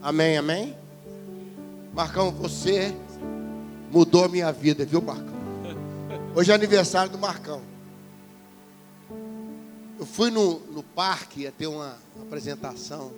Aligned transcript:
Amém, 0.00 0.38
amém? 0.38 0.76
Marcão, 1.92 2.30
você 2.30 2.94
mudou 3.90 4.24
a 4.24 4.28
minha 4.28 4.52
vida, 4.52 4.84
viu, 4.84 5.02
Marcão? 5.02 5.34
Hoje 6.36 6.52
é 6.52 6.54
aniversário 6.54 7.10
do 7.10 7.18
Marcão. 7.18 7.60
Eu 9.98 10.06
fui 10.06 10.30
no, 10.30 10.60
no 10.70 10.84
parque, 10.84 11.40
ia 11.40 11.50
ter 11.50 11.66
uma 11.66 11.98
apresentação. 12.22 13.12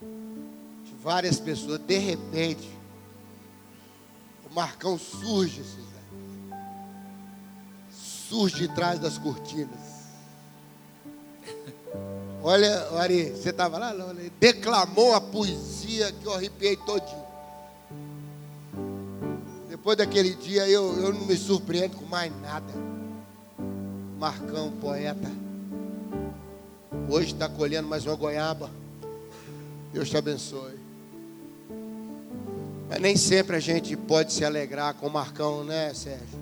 De 0.00 0.94
várias 1.02 1.38
pessoas. 1.38 1.78
De 1.80 1.98
repente, 1.98 2.66
o 4.50 4.54
Marcão 4.54 4.98
surge, 4.98 5.62
Suzana. 5.62 5.90
Surge 7.90 8.66
de 8.66 8.74
trás 8.74 8.98
das 8.98 9.18
cortinas. 9.18 9.79
Olha, 12.42 12.88
Ari, 12.98 13.30
você 13.30 13.50
estava 13.50 13.76
lá? 13.76 13.92
Não, 13.92 14.10
ele 14.10 14.32
declamou 14.40 15.14
a 15.14 15.20
poesia 15.20 16.10
que 16.10 16.24
eu 16.24 16.32
arrepiei 16.32 16.74
todinho. 16.74 17.30
Depois 19.68 19.96
daquele 19.98 20.34
dia 20.34 20.66
eu, 20.66 21.02
eu 21.02 21.12
não 21.12 21.26
me 21.26 21.36
surpreendo 21.36 21.96
com 21.96 22.06
mais 22.06 22.32
nada. 22.40 22.72
Marcão, 24.18 24.72
poeta. 24.80 25.30
Hoje 27.10 27.32
está 27.32 27.48
colhendo 27.48 27.88
mais 27.88 28.06
uma 28.06 28.14
goiaba. 28.16 28.70
Deus 29.92 30.08
te 30.08 30.16
abençoe. 30.16 30.78
Mas 32.88 33.00
nem 33.00 33.16
sempre 33.16 33.56
a 33.56 33.60
gente 33.60 33.94
pode 33.96 34.32
se 34.32 34.44
alegrar 34.44 34.94
com 34.94 35.08
o 35.08 35.10
Marcão, 35.10 35.62
né, 35.62 35.92
Sérgio? 35.92 36.38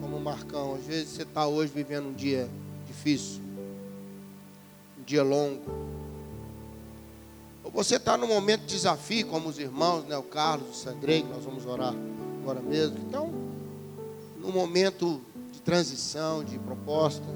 Como 0.00 0.16
o 0.16 0.20
Marcão. 0.20 0.74
Às 0.74 0.84
vezes 0.84 1.08
você 1.08 1.22
está 1.22 1.46
hoje 1.46 1.72
vivendo 1.74 2.08
um 2.08 2.12
dia 2.12 2.48
difícil 2.86 3.49
dia 5.10 5.24
longo. 5.24 5.60
Ou 7.64 7.70
você 7.70 7.96
está 7.96 8.16
num 8.16 8.28
momento 8.28 8.60
de 8.60 8.68
desafio, 8.68 9.26
como 9.26 9.48
os 9.48 9.58
irmãos, 9.58 10.04
né, 10.04 10.16
o 10.16 10.22
Carlos, 10.22 10.70
o 10.70 10.74
Sandrei, 10.74 11.22
que 11.22 11.28
nós 11.28 11.44
vamos 11.44 11.66
orar 11.66 11.94
agora 12.40 12.60
mesmo. 12.60 12.96
Então, 12.98 13.32
num 14.38 14.52
momento 14.52 15.20
de 15.52 15.60
transição, 15.60 16.44
de 16.44 16.58
proposta. 16.60 17.26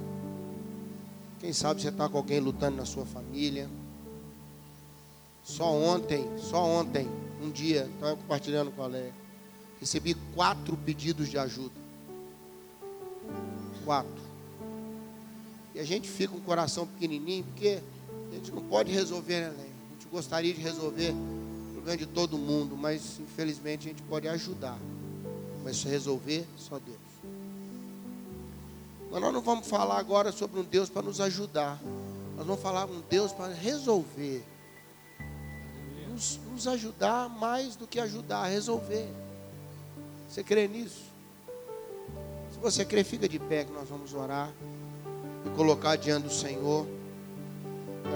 Quem 1.41 1.53
sabe 1.53 1.83
você 1.83 1.89
está 1.89 2.09
com 2.09 2.17
alguém 2.17 2.39
lutando 2.39 2.77
na 2.77 2.85
sua 2.85 3.05
família. 3.05 3.69
Só 5.43 5.71
ontem, 5.71 6.27
só 6.39 6.65
ontem, 6.65 7.07
um 7.43 7.51
dia, 7.51 7.91
estava 7.93 8.17
compartilhando 8.17 8.71
com 8.71 8.83
a 8.83 8.87
Léa, 8.87 9.13
recebi 9.79 10.15
quatro 10.35 10.75
pedidos 10.77 11.29
de 11.29 11.37
ajuda. 11.37 11.75
Quatro. 13.85 14.24
E 15.75 15.81
a 15.81 15.85
gente 15.85 16.09
fica 16.09 16.33
com 16.33 16.39
o 16.39 16.43
coração 16.43 16.87
pequenininho, 16.87 17.45
porque 17.45 17.81
a 18.31 18.35
gente 18.37 18.53
não 18.53 18.63
pode 18.63 18.93
resolver, 18.93 19.41
né, 19.41 19.55
A 19.59 19.93
gente 19.95 20.07
gostaria 20.11 20.55
de 20.55 20.61
resolver 20.61 21.11
o 21.11 21.73
problema 21.73 21.97
de 21.97 22.07
todo 22.07 22.39
mundo, 22.39 22.77
mas 22.77 23.19
infelizmente 23.19 23.87
a 23.87 23.91
gente 23.91 24.03
pode 24.03 24.29
ajudar. 24.29 24.79
Mas 25.65 25.83
resolver, 25.83 26.47
só 26.57 26.79
Deus. 26.79 26.99
Mas 29.11 29.21
nós 29.21 29.33
não 29.33 29.41
vamos 29.41 29.67
falar 29.67 29.99
agora 29.99 30.31
sobre 30.31 30.61
um 30.61 30.65
Deus 30.65 30.89
para 30.89 31.03
nos 31.03 31.21
ajudar. 31.21 31.81
Nós 32.37 32.47
vamos 32.47 32.63
falar 32.63 32.85
um 32.87 33.01
Deus 33.09 33.33
para 33.33 33.53
resolver. 33.53 34.45
Nos, 36.11 36.39
nos 36.53 36.69
ajudar 36.69 37.29
mais 37.29 37.75
do 37.75 37.87
que 37.87 37.99
ajudar, 37.99 38.47
resolver. 38.47 39.09
Você 40.29 40.45
crê 40.45 40.69
nisso? 40.69 41.03
Se 42.53 42.59
você 42.61 42.85
crê, 42.85 43.03
fica 43.03 43.29
de 43.29 43.39
pé 43.41 43.65
que 43.65 43.73
nós 43.73 43.89
vamos 43.89 44.15
orar 44.15 44.53
e 45.45 45.51
colocar 45.51 45.97
diante 45.97 46.25
do 46.25 46.33
Senhor 46.33 46.87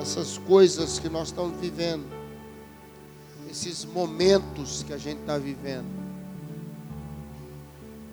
essas 0.00 0.38
coisas 0.38 0.98
que 0.98 1.08
nós 1.08 1.28
estamos 1.28 1.58
vivendo, 1.60 2.06
esses 3.50 3.84
momentos 3.84 4.82
que 4.82 4.92
a 4.92 4.98
gente 4.98 5.20
está 5.20 5.38
vivendo. 5.38 5.86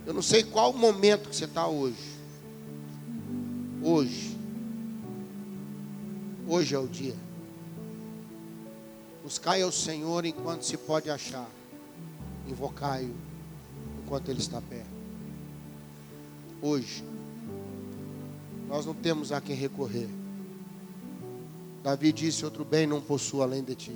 Eu 0.06 0.14
não 0.14 0.22
sei 0.22 0.44
qual 0.44 0.72
momento 0.72 1.30
que 1.30 1.36
você 1.36 1.46
está 1.46 1.68
hoje. 1.68 2.16
Hoje. 3.84 4.38
Hoje 6.48 6.76
é 6.76 6.80
o 6.80 6.88
dia. 6.88 7.16
Buscai 9.24 9.64
ao 9.64 9.72
Senhor 9.72 10.26
enquanto 10.26 10.64
se 10.64 10.78
pode 10.78 11.10
achar. 11.10 11.50
Invocai-o 12.48 13.16
enquanto 14.04 14.30
Ele 14.30 14.40
está 14.40 14.62
perto. 14.62 14.86
Hoje. 16.62 17.04
Nós 18.76 18.86
não 18.86 18.94
temos 18.94 19.32
a 19.32 19.40
quem 19.40 19.56
recorrer. 19.56 20.10
Davi 21.82 22.12
disse: 22.12 22.44
Outro 22.44 22.66
bem 22.66 22.86
não 22.86 23.00
possuo 23.00 23.42
além 23.42 23.64
de 23.64 23.74
ti. 23.74 23.96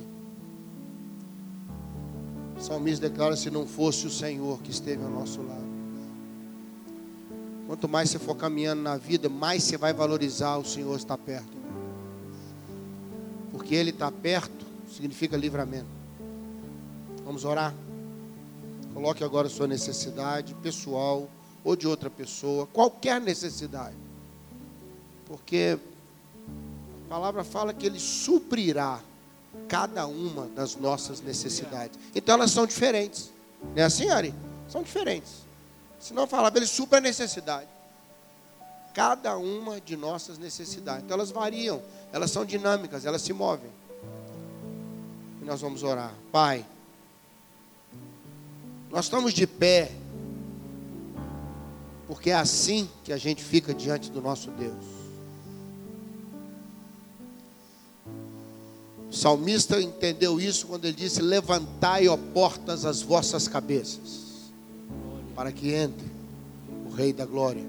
O 2.58 2.62
salmista 2.62 3.06
declara: 3.06 3.36
Se 3.36 3.50
não 3.50 3.66
fosse 3.66 4.06
o 4.06 4.10
Senhor 4.10 4.58
que 4.62 4.70
esteve 4.70 5.04
ao 5.04 5.10
nosso 5.10 5.42
lado. 5.42 5.68
Quanto 7.66 7.86
mais 7.90 8.08
você 8.08 8.18
for 8.18 8.34
caminhando 8.34 8.80
na 8.80 8.96
vida, 8.96 9.28
mais 9.28 9.64
você 9.64 9.76
vai 9.76 9.92
valorizar 9.92 10.56
o 10.56 10.64
Senhor 10.64 10.96
estar 10.96 11.18
perto. 11.18 11.58
Porque 13.52 13.74
Ele 13.74 13.90
está 13.90 14.10
perto 14.10 14.64
significa 14.90 15.36
livramento. 15.36 15.90
Vamos 17.22 17.44
orar? 17.44 17.74
Coloque 18.94 19.22
agora 19.22 19.46
a 19.46 19.50
sua 19.50 19.66
necessidade 19.66 20.54
pessoal 20.54 21.28
ou 21.62 21.76
de 21.76 21.86
outra 21.86 22.08
pessoa, 22.08 22.66
qualquer 22.66 23.20
necessidade 23.20 24.09
porque 25.30 25.78
a 27.06 27.08
palavra 27.08 27.44
fala 27.44 27.72
que 27.72 27.86
Ele 27.86 28.00
suprirá 28.00 29.00
cada 29.68 30.04
uma 30.04 30.46
das 30.48 30.74
nossas 30.74 31.20
necessidades. 31.20 31.96
Então 32.12 32.34
elas 32.34 32.50
são 32.50 32.66
diferentes. 32.66 33.30
Não 33.62 33.80
é 33.80 33.84
assim, 33.84 34.10
Ari? 34.10 34.34
São 34.68 34.82
diferentes. 34.82 35.30
Se 36.00 36.12
não 36.12 36.26
falava, 36.26 36.58
Ele 36.58 36.66
supra 36.66 36.98
a 36.98 37.00
necessidade. 37.00 37.68
Cada 38.92 39.36
uma 39.36 39.80
de 39.80 39.96
nossas 39.96 40.36
necessidades. 40.36 41.04
Então 41.04 41.14
elas 41.14 41.30
variam, 41.30 41.80
elas 42.12 42.32
são 42.32 42.44
dinâmicas, 42.44 43.04
elas 43.04 43.22
se 43.22 43.32
movem. 43.32 43.70
E 45.40 45.44
nós 45.44 45.60
vamos 45.60 45.84
orar. 45.84 46.12
Pai, 46.32 46.66
nós 48.90 49.04
estamos 49.04 49.32
de 49.32 49.46
pé, 49.46 49.92
porque 52.08 52.30
é 52.30 52.34
assim 52.34 52.90
que 53.04 53.12
a 53.12 53.16
gente 53.16 53.44
fica 53.44 53.72
diante 53.72 54.10
do 54.10 54.20
nosso 54.20 54.50
Deus. 54.50 54.99
O 59.10 59.12
salmista 59.12 59.80
entendeu 59.82 60.40
isso 60.40 60.68
quando 60.68 60.84
ele 60.84 60.96
disse: 60.96 61.20
Levantai, 61.20 62.06
ó 62.06 62.16
portas, 62.16 62.84
as 62.84 63.02
vossas 63.02 63.48
cabeças, 63.48 64.52
para 65.34 65.50
que 65.50 65.72
entre 65.72 66.06
o 66.86 66.90
Rei 66.90 67.12
da 67.12 67.26
Glória. 67.26 67.64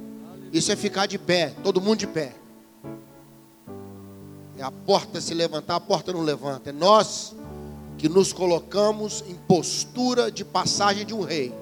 Isso 0.54 0.72
é 0.72 0.76
ficar 0.76 1.08
de 1.08 1.18
pé, 1.18 1.56
todo 1.64 1.82
mundo 1.82 1.98
de 1.98 2.08
pé. 2.08 2.36
É 4.58 4.64
a 4.64 4.72
porta 4.72 5.20
se 5.20 5.34
levantar, 5.34 5.76
a 5.78 5.80
porta 5.80 6.14
não 6.14 6.22
levanta. 6.22 6.70
É 6.70 6.74
nós 6.74 7.34
que 7.98 8.08
nos 8.08 8.32
colocamos 8.32 9.24
em 9.28 9.34
postura 9.34 10.32
de 10.32 10.46
passagem 10.46 11.06
de 11.06 11.14
um 11.14 11.22
rei. 11.22 11.54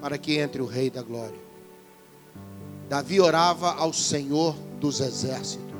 Para 0.00 0.18
que 0.18 0.38
entre 0.38 0.60
o 0.60 0.66
Rei 0.66 0.90
da 0.90 1.00
Glória. 1.00 1.38
Davi 2.88 3.20
orava 3.20 3.72
ao 3.72 3.92
Senhor 3.92 4.54
dos 4.78 5.00
exércitos. 5.00 5.73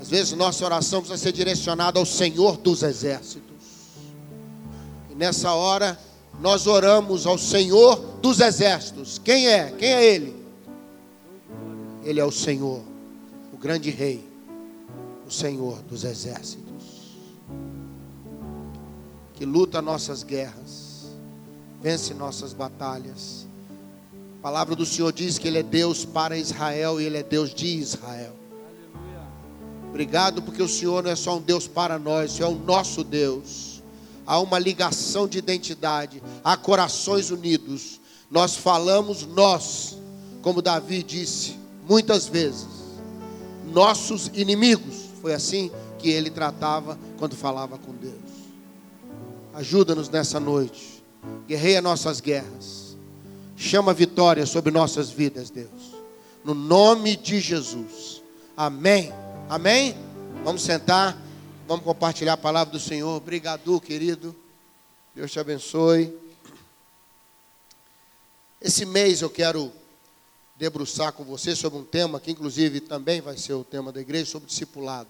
Às 0.00 0.10
vezes 0.10 0.32
nossa 0.34 0.64
oração 0.64 1.00
precisa 1.00 1.22
ser 1.22 1.32
direcionada 1.32 1.98
ao 1.98 2.04
Senhor 2.04 2.58
dos 2.58 2.82
exércitos. 2.82 3.56
E 5.10 5.14
nessa 5.14 5.52
hora 5.54 5.98
nós 6.38 6.66
oramos 6.66 7.26
ao 7.26 7.38
Senhor 7.38 7.96
dos 8.20 8.40
exércitos. 8.40 9.18
Quem 9.18 9.48
é? 9.48 9.70
Quem 9.72 9.88
é 9.88 10.04
Ele? 10.04 10.36
Ele 12.04 12.20
é 12.20 12.24
o 12.24 12.30
Senhor, 12.30 12.82
o 13.52 13.56
grande 13.56 13.90
Rei, 13.90 14.22
o 15.26 15.30
Senhor 15.30 15.82
dos 15.82 16.04
exércitos, 16.04 17.16
que 19.34 19.44
luta 19.44 19.82
nossas 19.82 20.22
guerras, 20.22 21.06
vence 21.82 22.14
nossas 22.14 22.52
batalhas. 22.52 23.46
A 24.38 24.42
palavra 24.42 24.76
do 24.76 24.86
Senhor 24.86 25.12
diz 25.12 25.36
que 25.36 25.48
Ele 25.48 25.58
é 25.58 25.62
Deus 25.64 26.04
para 26.04 26.36
Israel 26.36 27.00
e 27.00 27.04
Ele 27.04 27.16
é 27.16 27.22
Deus 27.24 27.52
de 27.52 27.66
Israel. 27.66 28.45
Obrigado 29.96 30.42
porque 30.42 30.62
o 30.62 30.68
Senhor 30.68 31.02
não 31.02 31.10
é 31.10 31.16
só 31.16 31.38
um 31.38 31.40
Deus 31.40 31.66
para 31.66 31.98
nós, 31.98 32.30
o 32.30 32.36
Senhor 32.36 32.50
é 32.50 32.52
o 32.52 32.58
nosso 32.58 33.02
Deus. 33.02 33.82
Há 34.26 34.38
uma 34.38 34.58
ligação 34.58 35.26
de 35.26 35.38
identidade, 35.38 36.22
há 36.44 36.54
corações 36.54 37.30
unidos. 37.30 37.98
Nós 38.30 38.54
falamos 38.54 39.24
nós, 39.24 39.96
como 40.42 40.60
Davi 40.60 41.02
disse 41.02 41.56
muitas 41.88 42.26
vezes, 42.26 42.66
nossos 43.72 44.30
inimigos. 44.34 45.06
Foi 45.22 45.32
assim 45.32 45.70
que 45.98 46.10
ele 46.10 46.28
tratava 46.28 46.98
quando 47.18 47.34
falava 47.34 47.78
com 47.78 47.94
Deus. 47.94 48.12
Ajuda-nos 49.54 50.10
nessa 50.10 50.38
noite. 50.38 51.02
Guerreia 51.48 51.80
nossas 51.80 52.20
guerras. 52.20 52.98
Chama 53.56 53.94
vitória 53.94 54.44
sobre 54.44 54.70
nossas 54.70 55.08
vidas, 55.08 55.48
Deus. 55.48 55.96
No 56.44 56.52
nome 56.52 57.16
de 57.16 57.40
Jesus. 57.40 58.20
Amém 58.54 59.10
Amém? 59.48 59.94
Vamos 60.42 60.62
sentar, 60.62 61.16
vamos 61.68 61.84
compartilhar 61.84 62.32
a 62.32 62.36
palavra 62.36 62.72
do 62.72 62.80
Senhor. 62.80 63.16
Obrigado, 63.16 63.80
querido. 63.80 64.34
Deus 65.14 65.30
te 65.30 65.38
abençoe. 65.38 66.12
Esse 68.60 68.84
mês 68.84 69.22
eu 69.22 69.30
quero 69.30 69.72
debruçar 70.56 71.12
com 71.12 71.22
você 71.22 71.54
sobre 71.54 71.78
um 71.78 71.84
tema 71.84 72.18
que, 72.18 72.32
inclusive, 72.32 72.80
também 72.80 73.20
vai 73.20 73.38
ser 73.38 73.52
o 73.52 73.62
tema 73.62 73.92
da 73.92 74.00
igreja, 74.00 74.32
sobre 74.32 74.48
discipulado. 74.48 75.08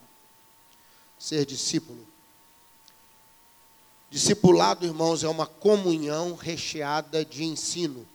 Ser 1.18 1.46
discípulo. 1.46 2.06
Discipulado, 4.10 4.84
irmãos, 4.84 5.24
é 5.24 5.28
uma 5.28 5.46
comunhão 5.46 6.34
recheada 6.34 7.24
de 7.24 7.42
ensino. 7.42 8.06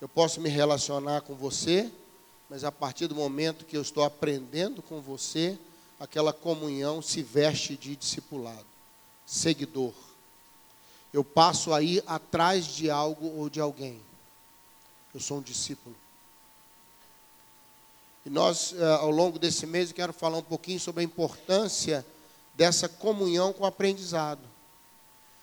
Eu 0.00 0.08
posso 0.08 0.40
me 0.40 0.48
relacionar 0.48 1.20
com 1.20 1.36
você, 1.36 1.88
mas 2.54 2.62
a 2.62 2.70
partir 2.70 3.08
do 3.08 3.16
momento 3.16 3.64
que 3.64 3.76
eu 3.76 3.82
estou 3.82 4.04
aprendendo 4.04 4.80
com 4.80 5.00
você, 5.00 5.58
aquela 5.98 6.32
comunhão 6.32 7.02
se 7.02 7.20
veste 7.20 7.76
de 7.76 7.96
discipulado, 7.96 8.64
seguidor. 9.26 9.92
Eu 11.12 11.24
passo 11.24 11.74
aí 11.74 12.00
atrás 12.06 12.64
de 12.64 12.88
algo 12.88 13.26
ou 13.40 13.50
de 13.50 13.60
alguém. 13.60 14.00
Eu 15.12 15.18
sou 15.18 15.38
um 15.38 15.42
discípulo. 15.42 15.96
E 18.24 18.30
nós, 18.30 18.72
eh, 18.72 18.84
ao 19.00 19.10
longo 19.10 19.36
desse 19.36 19.66
mês, 19.66 19.88
eu 19.88 19.96
quero 19.96 20.12
falar 20.12 20.38
um 20.38 20.42
pouquinho 20.42 20.78
sobre 20.78 21.00
a 21.00 21.04
importância 21.04 22.06
dessa 22.54 22.88
comunhão 22.88 23.52
com 23.52 23.64
o 23.64 23.66
aprendizado. 23.66 24.42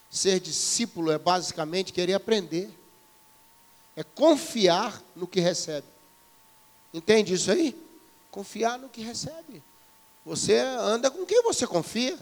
Ser 0.09 0.39
discípulo 0.39 1.11
é 1.11 1.17
basicamente 1.17 1.91
querer 1.91 2.13
aprender, 2.13 2.71
é 3.97 4.01
confiar 4.01 5.03
no 5.13 5.27
que 5.27 5.41
recebe. 5.41 5.90
Entende 6.93 7.33
isso 7.33 7.51
aí? 7.51 7.75
Confiar 8.29 8.77
no 8.77 8.89
que 8.89 9.01
recebe. 9.01 9.63
Você 10.25 10.57
anda 10.57 11.09
com 11.09 11.25
quem 11.25 11.41
você 11.43 11.65
confia. 11.65 12.17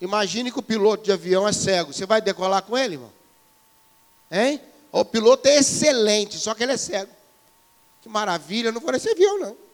Imagine 0.00 0.52
que 0.52 0.58
o 0.58 0.62
piloto 0.62 1.04
de 1.04 1.12
avião 1.12 1.46
é 1.46 1.52
cego. 1.52 1.92
Você 1.92 2.04
vai 2.04 2.20
decolar 2.20 2.62
com 2.62 2.76
ele, 2.76 2.94
irmão? 2.94 3.12
Hein? 4.30 4.60
O 4.92 5.04
piloto 5.04 5.48
é 5.48 5.56
excelente, 5.56 6.38
só 6.38 6.54
que 6.54 6.62
ele 6.62 6.72
é 6.72 6.76
cego. 6.76 7.12
Que 8.02 8.08
maravilha, 8.08 8.70
não 8.70 8.80
vou 8.80 8.92
nesse 8.92 9.08
avião, 9.08 9.38
não. 9.38 9.64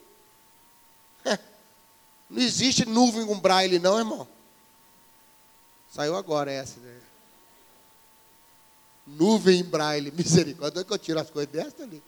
Não 2.31 2.41
existe 2.41 2.87
nuvem 2.87 3.27
com 3.27 3.39
braille, 3.39 3.81
não, 3.81 3.99
irmão. 3.99 4.27
Saiu 5.91 6.15
agora 6.15 6.53
essa, 6.53 6.79
né? 6.79 7.01
Nuvem 9.05 9.59
em 9.59 9.65
braille, 9.65 10.13
misericórdia. 10.17 10.81
É 10.81 10.85
que 10.85 10.93
eu 10.93 10.99
tiro 10.99 11.19
as 11.19 11.29
coisas 11.29 11.53
dessas 11.53 11.81
ali? 11.81 12.01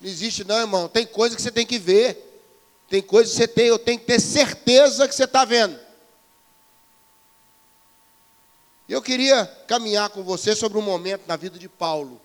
Não 0.00 0.08
existe, 0.08 0.44
não, 0.44 0.56
irmão. 0.56 0.88
Tem 0.88 1.06
coisa 1.06 1.34
que 1.34 1.42
você 1.42 1.50
tem 1.50 1.66
que 1.66 1.78
ver. 1.78 2.32
Tem 2.88 3.00
coisa 3.00 3.30
que 3.30 3.36
você 3.36 3.48
tem, 3.48 3.66
eu 3.66 3.78
tenho 3.78 3.98
que 3.98 4.04
ter 4.04 4.20
certeza 4.20 5.08
que 5.08 5.14
você 5.14 5.24
está 5.24 5.44
vendo. 5.44 5.78
Eu 8.88 9.00
queria 9.00 9.46
caminhar 9.66 10.10
com 10.10 10.22
você 10.22 10.54
sobre 10.54 10.76
um 10.76 10.82
momento 10.82 11.26
na 11.26 11.36
vida 11.36 11.58
de 11.58 11.68
Paulo. 11.68 12.20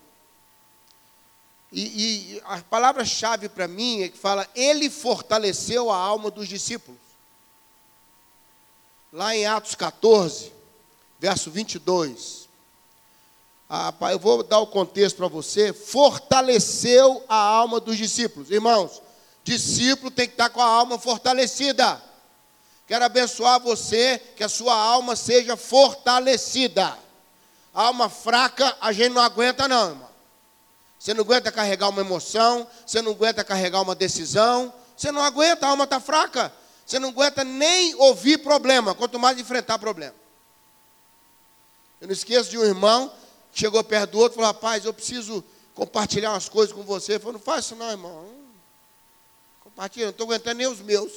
E, 1.71 2.35
e 2.35 2.41
a 2.43 2.61
palavra-chave 2.61 3.47
para 3.47 3.67
mim 3.67 4.01
é 4.01 4.09
que 4.09 4.17
fala: 4.17 4.47
Ele 4.53 4.89
fortaleceu 4.89 5.89
a 5.89 5.95
alma 5.95 6.29
dos 6.29 6.47
discípulos. 6.47 6.99
Lá 9.13 9.35
em 9.35 9.45
Atos 9.45 9.75
14, 9.75 10.51
verso 11.17 11.49
22. 11.49 12.48
Ah, 13.69 13.93
eu 14.11 14.17
vou 14.17 14.41
dar 14.41 14.57
o 14.59 14.67
contexto 14.67 15.17
para 15.17 15.27
você. 15.27 15.71
Fortaleceu 15.71 17.23
a 17.29 17.35
alma 17.35 17.79
dos 17.79 17.97
discípulos. 17.97 18.49
Irmãos, 18.49 18.99
discípulo 19.43 20.09
tem 20.09 20.25
que 20.25 20.33
estar 20.33 20.49
com 20.49 20.59
a 20.59 20.65
alma 20.65 20.97
fortalecida. 20.97 22.01
Quero 22.87 23.05
abençoar 23.05 23.59
você, 23.59 24.19
que 24.35 24.43
a 24.43 24.49
sua 24.49 24.73
alma 24.73 25.15
seja 25.15 25.55
fortalecida. 25.55 26.97
Alma 27.71 28.09
fraca, 28.09 28.75
a 28.81 28.91
gente 28.91 29.13
não 29.13 29.21
aguenta, 29.21 29.67
não, 29.67 29.89
irmão. 29.89 30.09
Você 30.97 31.13
não 31.13 31.21
aguenta 31.23 31.51
carregar 31.51 31.89
uma 31.89 32.01
emoção, 32.01 32.67
você 32.83 33.01
não 33.03 33.11
aguenta 33.11 33.43
carregar 33.43 33.81
uma 33.81 33.93
decisão, 33.93 34.73
você 34.97 35.11
não 35.11 35.21
aguenta, 35.23 35.67
a 35.67 35.69
alma 35.69 35.83
está 35.83 35.99
fraca. 35.99 36.51
Você 36.83 36.97
não 36.97 37.09
aguenta 37.09 37.43
nem 37.43 37.93
ouvir 37.95 38.39
problema, 38.39 38.95
quanto 38.95 39.19
mais 39.19 39.39
enfrentar 39.39 39.77
problema. 39.77 40.15
Eu 42.01 42.07
não 42.07 42.13
esqueço 42.13 42.49
de 42.49 42.57
um 42.57 42.63
irmão 42.63 43.11
chegou 43.53 43.83
perto 43.83 44.11
do 44.11 44.19
outro 44.19 44.33
e 44.33 44.37
falou: 44.37 44.51
Rapaz, 44.51 44.85
eu 44.85 44.93
preciso 44.93 45.43
compartilhar 45.73 46.31
umas 46.31 46.49
coisas 46.49 46.73
com 46.73 46.83
você. 46.83 47.13
Ele 47.13 47.19
falou: 47.19 47.33
Não 47.33 47.39
faça 47.39 47.59
isso, 47.59 47.75
não, 47.75 47.89
irmão. 47.89 48.29
Compartilha, 49.61 50.05
não 50.05 50.11
estou 50.11 50.25
aguentando 50.25 50.57
nem 50.57 50.67
os 50.67 50.79
meus. 50.79 51.11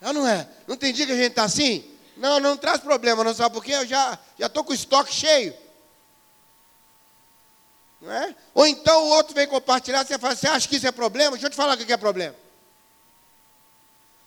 Não, 0.00 0.12
não 0.12 0.26
é? 0.26 0.48
Não 0.66 0.76
tem 0.76 0.92
dia 0.92 1.06
que 1.06 1.12
a 1.12 1.16
gente 1.16 1.30
está 1.30 1.44
assim? 1.44 1.88
Não, 2.16 2.40
não 2.40 2.56
traz 2.56 2.80
problema, 2.80 3.24
não 3.24 3.34
sabe 3.34 3.54
por 3.54 3.64
quê? 3.64 3.72
Eu 3.72 3.86
já 3.86 4.18
estou 4.38 4.64
com 4.64 4.72
o 4.72 4.74
estoque 4.74 5.12
cheio. 5.12 5.54
Não 8.00 8.12
é? 8.12 8.34
Ou 8.52 8.66
então 8.66 9.04
o 9.04 9.08
outro 9.10 9.32
vem 9.32 9.46
compartilhar, 9.46 10.04
você 10.04 10.18
fala, 10.18 10.34
você 10.34 10.48
acha 10.48 10.68
que 10.68 10.76
isso 10.76 10.86
é 10.86 10.92
problema? 10.92 11.32
Deixa 11.32 11.46
eu 11.46 11.50
te 11.50 11.56
falar 11.56 11.74
o 11.74 11.86
que 11.86 11.92
é 11.92 11.96
problema. 11.96 12.34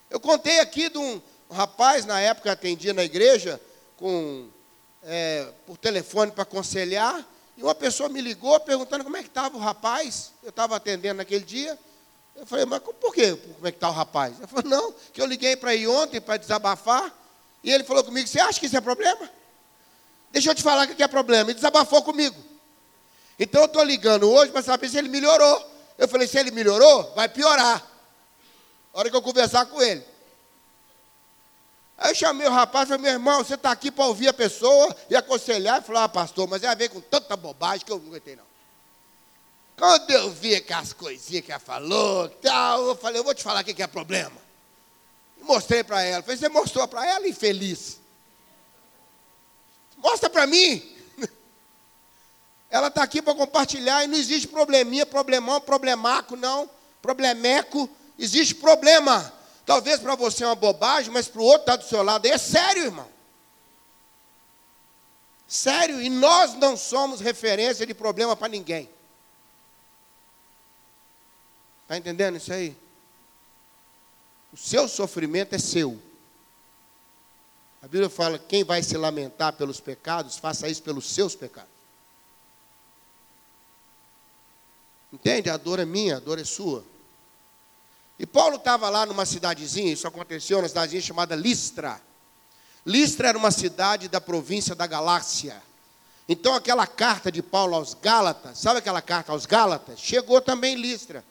Eu 0.10 0.20
contei 0.20 0.62
aqui 0.62 0.90
de 0.90 0.98
um, 0.98 1.22
rapaz, 1.52 2.06
na 2.06 2.20
época 2.22 2.52
atendia 2.52 2.94
na 2.94 3.04
igreja, 3.04 3.60
com, 3.98 4.48
é, 5.06 5.48
por 5.66 5.78
telefone 5.78 6.32
para 6.32 6.44
aconselhar, 6.44 7.26
e 7.58 7.64
uma 7.64 7.76
pessoa 7.76 8.10
me 8.10 8.20
ligou 8.20 8.60
perguntando 8.60 9.04
como 9.04 9.16
é 9.16 9.22
que 9.22 9.30
estava 9.30 9.56
o 9.56 9.60
rapaz. 9.60 10.32
Eu 10.44 10.50
estava 10.50 10.76
atendendo 10.76 11.16
naquele 11.16 11.46
dia. 11.46 11.80
Eu 12.36 12.46
falei, 12.46 12.66
mas 12.66 12.82
por 12.82 13.14
quê? 13.14 13.34
Como 13.56 13.66
é 13.66 13.72
que 13.72 13.78
está 13.78 13.90
o 13.90 13.94
rapaz? 13.94 14.38
Ele 14.38 14.48
falou, 14.48 14.70
não, 14.70 14.94
que 15.14 15.22
eu 15.22 15.26
liguei 15.26 15.56
para 15.56 15.74
ir 15.74 15.88
ontem 15.88 16.20
para 16.20 16.36
desabafar, 16.36 17.14
e 17.64 17.72
ele 17.72 17.84
falou 17.86 18.04
comigo, 18.04 18.28
você 18.28 18.40
acha 18.40 18.60
que 18.60 18.66
isso 18.66 18.76
é 18.76 18.82
problema? 18.82 19.30
Deixa 20.32 20.52
eu 20.52 20.56
te 20.56 20.62
falar 20.62 20.86
o 20.86 20.94
que 20.94 21.02
é 21.02 21.08
problema. 21.08 21.50
E 21.50 21.54
desabafou 21.54 22.04
comigo. 22.04 22.36
Então 23.40 23.62
eu 23.62 23.68
estou 23.68 23.84
ligando 23.84 24.30
hoje 24.30 24.52
para 24.52 24.62
saber 24.62 24.90
se 24.90 24.98
ele 24.98 25.08
melhorou. 25.08 25.72
Eu 25.98 26.10
falei, 26.10 26.28
se 26.28 26.38
ele 26.38 26.52
melhorou, 26.52 27.14
vai 27.16 27.30
piorar. 27.30 27.82
A 28.94 29.00
hora 29.00 29.10
que 29.10 29.16
eu 29.16 29.22
conversar 29.22 29.66
com 29.66 29.82
ele. 29.82 30.06
Aí 31.98 32.12
eu 32.12 32.16
chamei 32.16 32.46
o 32.46 32.52
rapaz 32.52 32.86
e 32.86 32.90
falei, 32.90 33.04
meu 33.04 33.12
irmão, 33.14 33.44
você 33.44 33.54
está 33.56 33.72
aqui 33.72 33.90
para 33.90 34.06
ouvir 34.06 34.28
a 34.28 34.34
pessoa 34.34 34.96
e 35.10 35.16
aconselhar. 35.16 35.78
Ele 35.78 35.86
falou, 35.86 36.02
ah, 36.02 36.10
pastor, 36.10 36.48
mas 36.48 36.64
é 36.64 36.68
a 36.68 36.76
ver 36.76 36.90
com 36.90 37.00
tanta 37.00 37.36
bobagem 37.38 37.86
que 37.86 37.92
eu 37.92 38.00
não 38.00 38.08
aguentei 38.08 38.36
não. 38.36 38.44
Quando 39.78 40.10
eu 40.12 40.30
vi 40.32 40.56
aquelas 40.56 40.94
coisinhas 40.94 41.46
que 41.46 41.52
ela 41.52 41.60
falou, 41.60 42.30
tal, 42.30 42.88
eu 42.88 42.96
falei, 42.96 43.20
eu 43.20 43.24
vou 43.24 43.34
te 43.34 43.44
falar 43.44 43.62
o 43.62 43.64
que 43.64 43.82
é 43.82 43.88
problema. 43.88 44.46
Mostrei 45.42 45.84
para 45.84 46.02
ela. 46.02 46.24
Falei, 46.24 46.38
você 46.38 46.50
mostrou 46.50 46.88
para 46.88 47.06
ela, 47.06 47.28
infeliz. 47.28 48.00
Mostra 49.98 50.30
para 50.30 50.48
mim. 50.48 50.92
Ela 52.70 52.88
está 52.88 53.04
aqui 53.04 53.22
para 53.22 53.36
compartilhar 53.36 54.04
e 54.04 54.08
não 54.08 54.18
existe 54.18 54.48
probleminha, 54.48 55.06
problemão, 55.06 55.62
problemaco, 55.62 56.36
não. 56.36 56.70
Problemeco, 57.02 57.90
existe 58.18 58.56
problema. 58.56 59.32
Talvez 59.66 60.00
para 60.00 60.16
você 60.16 60.44
é 60.44 60.48
uma 60.48 60.56
bobagem, 60.56 61.12
mas 61.12 61.28
para 61.28 61.42
o 61.42 61.46
outro 61.46 61.62
está 61.62 61.76
do 61.76 61.84
seu 61.84 62.04
lado. 62.04 62.26
É 62.26 62.38
sério, 62.38 62.84
irmão. 62.84 63.10
Sério, 65.48 66.02
e 66.02 66.10
nós 66.10 66.54
não 66.56 66.78
somos 66.78 67.20
referência 67.20 67.86
de 67.86 67.94
problema 67.94 68.36
para 68.36 68.48
ninguém. 68.48 68.90
Está 71.84 71.98
entendendo 71.98 72.38
isso 72.38 72.52
aí? 72.52 72.76
O 74.52 74.58
seu 74.58 74.88
sofrimento 74.88 75.54
é 75.54 75.60
seu. 75.60 76.02
A 77.82 77.88
Bíblia 77.88 78.10
fala: 78.10 78.40
quem 78.40 78.64
vai 78.64 78.82
se 78.82 78.98
lamentar 78.98 79.54
pelos 79.54 79.80
pecados, 79.80 80.38
faça 80.38 80.68
isso 80.68 80.82
pelos 80.82 81.10
seus 81.10 81.36
pecados. 81.36 81.70
Entende? 85.14 85.50
A 85.50 85.58
dor 85.58 85.80
é 85.80 85.86
minha, 85.86 86.18
a 86.18 86.20
dor 86.20 86.40
é 86.40 86.44
sua. 86.44 86.84
E 88.18 88.26
Paulo 88.26 88.56
estava 88.56 88.90
lá 88.90 89.06
numa 89.06 89.26
cidadezinha, 89.26 89.92
isso 89.92 90.08
aconteceu 90.08 90.58
numa 90.58 90.68
cidadezinha 90.68 91.02
chamada 91.02 91.36
Listra. 91.36 92.02
Listra 92.86 93.30
era 93.30 93.38
uma 93.38 93.52
cidade 93.52 94.08
da 94.08 94.22
província 94.22 94.74
da 94.74 94.88
Galácia. 94.88 95.62
Então 96.28 96.56
aquela 96.56 96.88
carta 96.88 97.32
de 97.32 97.42
Paulo 97.42 97.76
aos 97.76 97.94
Gálatas, 97.94 98.58
sabe 98.58 98.80
aquela 98.80 99.02
carta 99.02 99.32
aos 99.32 99.46
Gálatas? 99.46 100.00
Chegou 100.00 100.42
também 100.42 100.76
em 100.76 100.82
Listra 100.82 101.24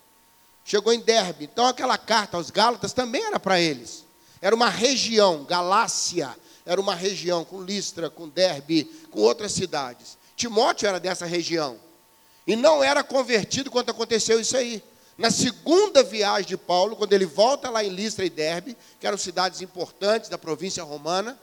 chegou 0.65 0.93
em 0.93 1.01
Derbe. 1.01 1.45
Então 1.45 1.67
aquela 1.67 1.99
carta 1.99 2.37
aos 2.37 2.51
Gálatas 2.51 2.93
também 2.93 3.23
era 3.23 3.39
para 3.39 3.61
eles. 3.61 4.05
Era 4.41 4.57
uma 4.57 4.69
região, 4.69 5.45
Galácia, 5.45 6.35
era 6.65 6.81
uma 6.81 6.95
região 6.95 7.45
com 7.45 7.63
Listra, 7.63 8.11
com 8.11 8.29
Derbe, 8.29 8.85
com 9.11 9.21
outras 9.21 9.53
cidades. 9.53 10.19
Timóteo 10.35 10.89
era 10.89 10.99
dessa 10.99 11.27
região. 11.27 11.79
E 12.47 12.57
não 12.57 12.83
era 12.83 13.05
convertido 13.05 13.71
quando 13.71 13.91
aconteceu 13.91 14.41
isso 14.41 14.57
aí. 14.57 14.83
Na 15.17 15.31
segunda 15.31 16.03
viagem 16.03 16.49
de 16.49 16.57
Paulo, 16.57 16.97
quando 16.97 17.13
ele 17.13 17.27
volta 17.27 17.71
lá 17.71 17.85
em 17.85 17.89
Listra 17.89 18.25
e 18.25 18.31
Derbe, 18.31 18.77
que 18.99 19.07
eram 19.07 19.17
cidades 19.17 19.61
importantes 19.61 20.29
da 20.29 20.37
província 20.37 20.83
romana, 20.83 21.39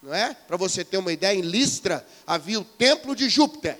não 0.00 0.14
é? 0.14 0.34
Para 0.34 0.56
você 0.56 0.84
ter 0.84 0.98
uma 0.98 1.12
ideia, 1.12 1.36
em 1.36 1.42
Listra 1.42 2.06
havia 2.26 2.60
o 2.60 2.64
templo 2.64 3.14
de 3.16 3.28
Júpiter, 3.28 3.78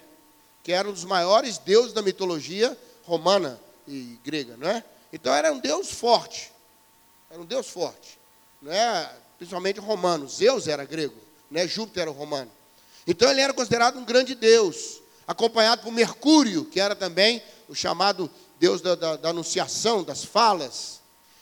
que 0.62 0.72
era 0.72 0.88
um 0.88 0.92
dos 0.92 1.04
maiores 1.04 1.58
deuses 1.58 1.92
da 1.92 2.02
mitologia 2.02 2.76
romana 3.04 3.60
e 3.86 4.18
grega, 4.24 4.56
não 4.56 4.68
é? 4.68 4.84
Então 5.12 5.32
era 5.34 5.52
um 5.52 5.58
Deus 5.58 5.90
forte. 5.90 6.52
Era 7.30 7.40
um 7.40 7.44
Deus 7.44 7.68
forte. 7.68 8.18
Não 8.60 8.72
é? 8.72 9.10
Principalmente 9.38 9.80
romano. 9.80 10.28
Zeus 10.28 10.68
era 10.68 10.84
grego, 10.84 11.16
né? 11.50 11.66
Júpiter 11.66 12.02
era 12.02 12.10
romano. 12.10 12.50
Então 13.06 13.28
ele 13.30 13.40
era 13.40 13.52
considerado 13.52 13.98
um 13.98 14.04
grande 14.04 14.34
Deus, 14.34 15.00
acompanhado 15.26 15.82
por 15.82 15.92
Mercúrio, 15.92 16.64
que 16.64 16.80
era 16.80 16.94
também 16.94 17.42
o 17.68 17.74
chamado 17.74 18.30
Deus 18.62 18.80
da, 18.80 18.94
da, 18.94 19.16
da 19.16 19.30
anunciação, 19.30 20.04
das 20.04 20.24
falas. 20.24 21.00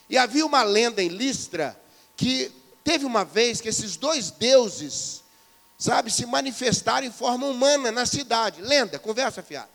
E 0.09 0.17
havia 0.17 0.47
uma 0.47 0.63
lenda 0.63 1.03
em 1.03 1.09
Listra 1.09 1.79
que 2.17 2.51
teve 2.83 3.05
uma 3.05 3.27
vez 3.27 3.61
que 3.61 3.69
esses 3.69 3.99
dois 3.99 4.31
deuses, 4.31 5.23
sabe, 5.79 6.11
se 6.11 6.25
manifestaram 6.25 7.07
em 7.07 7.13
forma 7.13 7.47
humana 7.47 7.93
na 7.93 8.07
cidade. 8.07 8.63
Lenda, 8.63 8.99
conversa 8.99 9.43
fiada. 9.43 9.69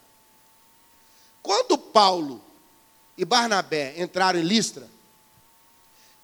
Quando 1.44 1.78
Paulo 1.78 2.44
e 3.16 3.24
Barnabé 3.24 3.94
entraram 4.02 4.40
em 4.40 4.44
Listra, 4.44 4.90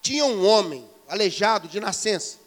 tinha 0.00 0.24
um 0.24 0.44
homem 0.44 0.84
aleijado 1.08 1.68
de 1.68 1.78
nascença. 1.78 2.38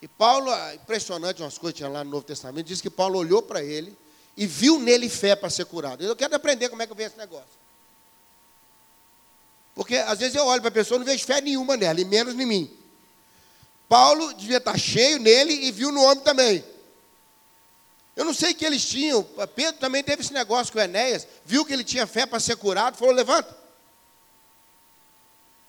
E 0.00 0.08
Paulo, 0.08 0.50
ah, 0.50 0.74
impressionante 0.74 1.42
umas 1.42 1.58
coisas 1.58 1.76
tinha 1.76 1.88
lá 1.90 2.02
no 2.02 2.12
Novo 2.12 2.24
Testamento, 2.24 2.66
diz 2.66 2.80
que 2.80 2.88
Paulo 2.88 3.18
olhou 3.18 3.42
para 3.42 3.62
ele 3.62 3.94
e 4.36 4.46
viu 4.46 4.78
nele 4.78 5.08
fé 5.08 5.34
para 5.34 5.48
ser 5.48 5.64
curado. 5.64 6.04
Eu 6.04 6.14
quero 6.14 6.34
aprender 6.34 6.68
como 6.68 6.82
é 6.82 6.86
que 6.86 6.92
eu 6.92 6.96
vejo 6.96 7.10
esse 7.10 7.18
negócio. 7.18 7.56
Porque 9.74 9.96
às 9.96 10.18
vezes 10.18 10.34
eu 10.34 10.44
olho 10.44 10.60
para 10.60 10.68
a 10.68 10.72
pessoa 10.72 10.96
e 10.96 10.98
não 11.00 11.06
vejo 11.06 11.24
fé 11.24 11.40
nenhuma 11.40 11.76
nela, 11.76 12.00
e 12.00 12.04
menos 12.04 12.34
em 12.34 12.46
mim. 12.46 12.70
Paulo 13.88 14.34
devia 14.34 14.58
estar 14.58 14.78
cheio 14.78 15.18
nele 15.18 15.52
e 15.66 15.72
viu 15.72 15.92
no 15.92 16.02
homem 16.02 16.22
também. 16.24 16.64
Eu 18.16 18.24
não 18.24 18.32
sei 18.32 18.52
o 18.52 18.54
que 18.54 18.64
eles 18.64 18.84
tinham. 18.84 19.22
Pedro 19.54 19.78
também 19.78 20.02
teve 20.02 20.22
esse 20.22 20.32
negócio 20.32 20.72
com 20.72 20.80
Enéas, 20.80 21.26
viu 21.44 21.64
que 21.64 21.72
ele 21.72 21.84
tinha 21.84 22.06
fé 22.06 22.26
para 22.26 22.40
ser 22.40 22.56
curado, 22.56 22.96
falou: 22.96 23.14
levanta. 23.14 23.56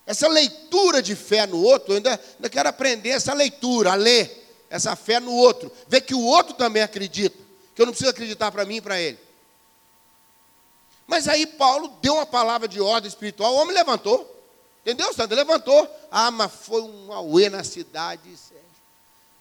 Essa 0.06 0.30
leitura 0.30 1.02
de 1.02 1.16
fé 1.16 1.46
no 1.46 1.62
outro, 1.62 1.92
eu 1.92 1.98
ainda, 1.98 2.12
ainda 2.36 2.50
quero 2.50 2.70
aprender 2.70 3.10
essa 3.10 3.34
leitura, 3.34 3.92
a 3.92 3.96
ler 3.96 4.46
essa 4.70 4.96
fé 4.96 5.20
no 5.20 5.34
outro, 5.34 5.70
ver 5.88 6.02
que 6.02 6.16
o 6.16 6.24
outro 6.24 6.54
também 6.54 6.82
acredita, 6.82 7.38
que 7.78 7.82
eu 7.84 7.86
não 7.86 7.94
preciso 7.94 8.10
acreditar 8.10 8.52
para 8.52 8.66
mim 8.66 8.78
e 8.78 8.82
para 8.82 9.00
ele. 9.00 9.20
Mas 11.06 11.28
aí 11.28 11.46
Paulo 11.46 11.90
deu 12.02 12.16
uma 12.16 12.26
palavra 12.26 12.68
de 12.68 12.82
ordem 12.82 13.08
espiritual, 13.08 13.54
o 13.54 13.58
homem 13.58 13.76
levantou. 13.76 14.34
Entendeu, 14.82 15.14
Sandra? 15.14 15.36
Levantou. 15.36 15.88
Ah, 16.10 16.32
mas 16.32 16.52
foi 16.52 16.82
um 16.82 17.14
auê 17.14 17.52
na 17.52 17.64
cidade. 17.64 18.36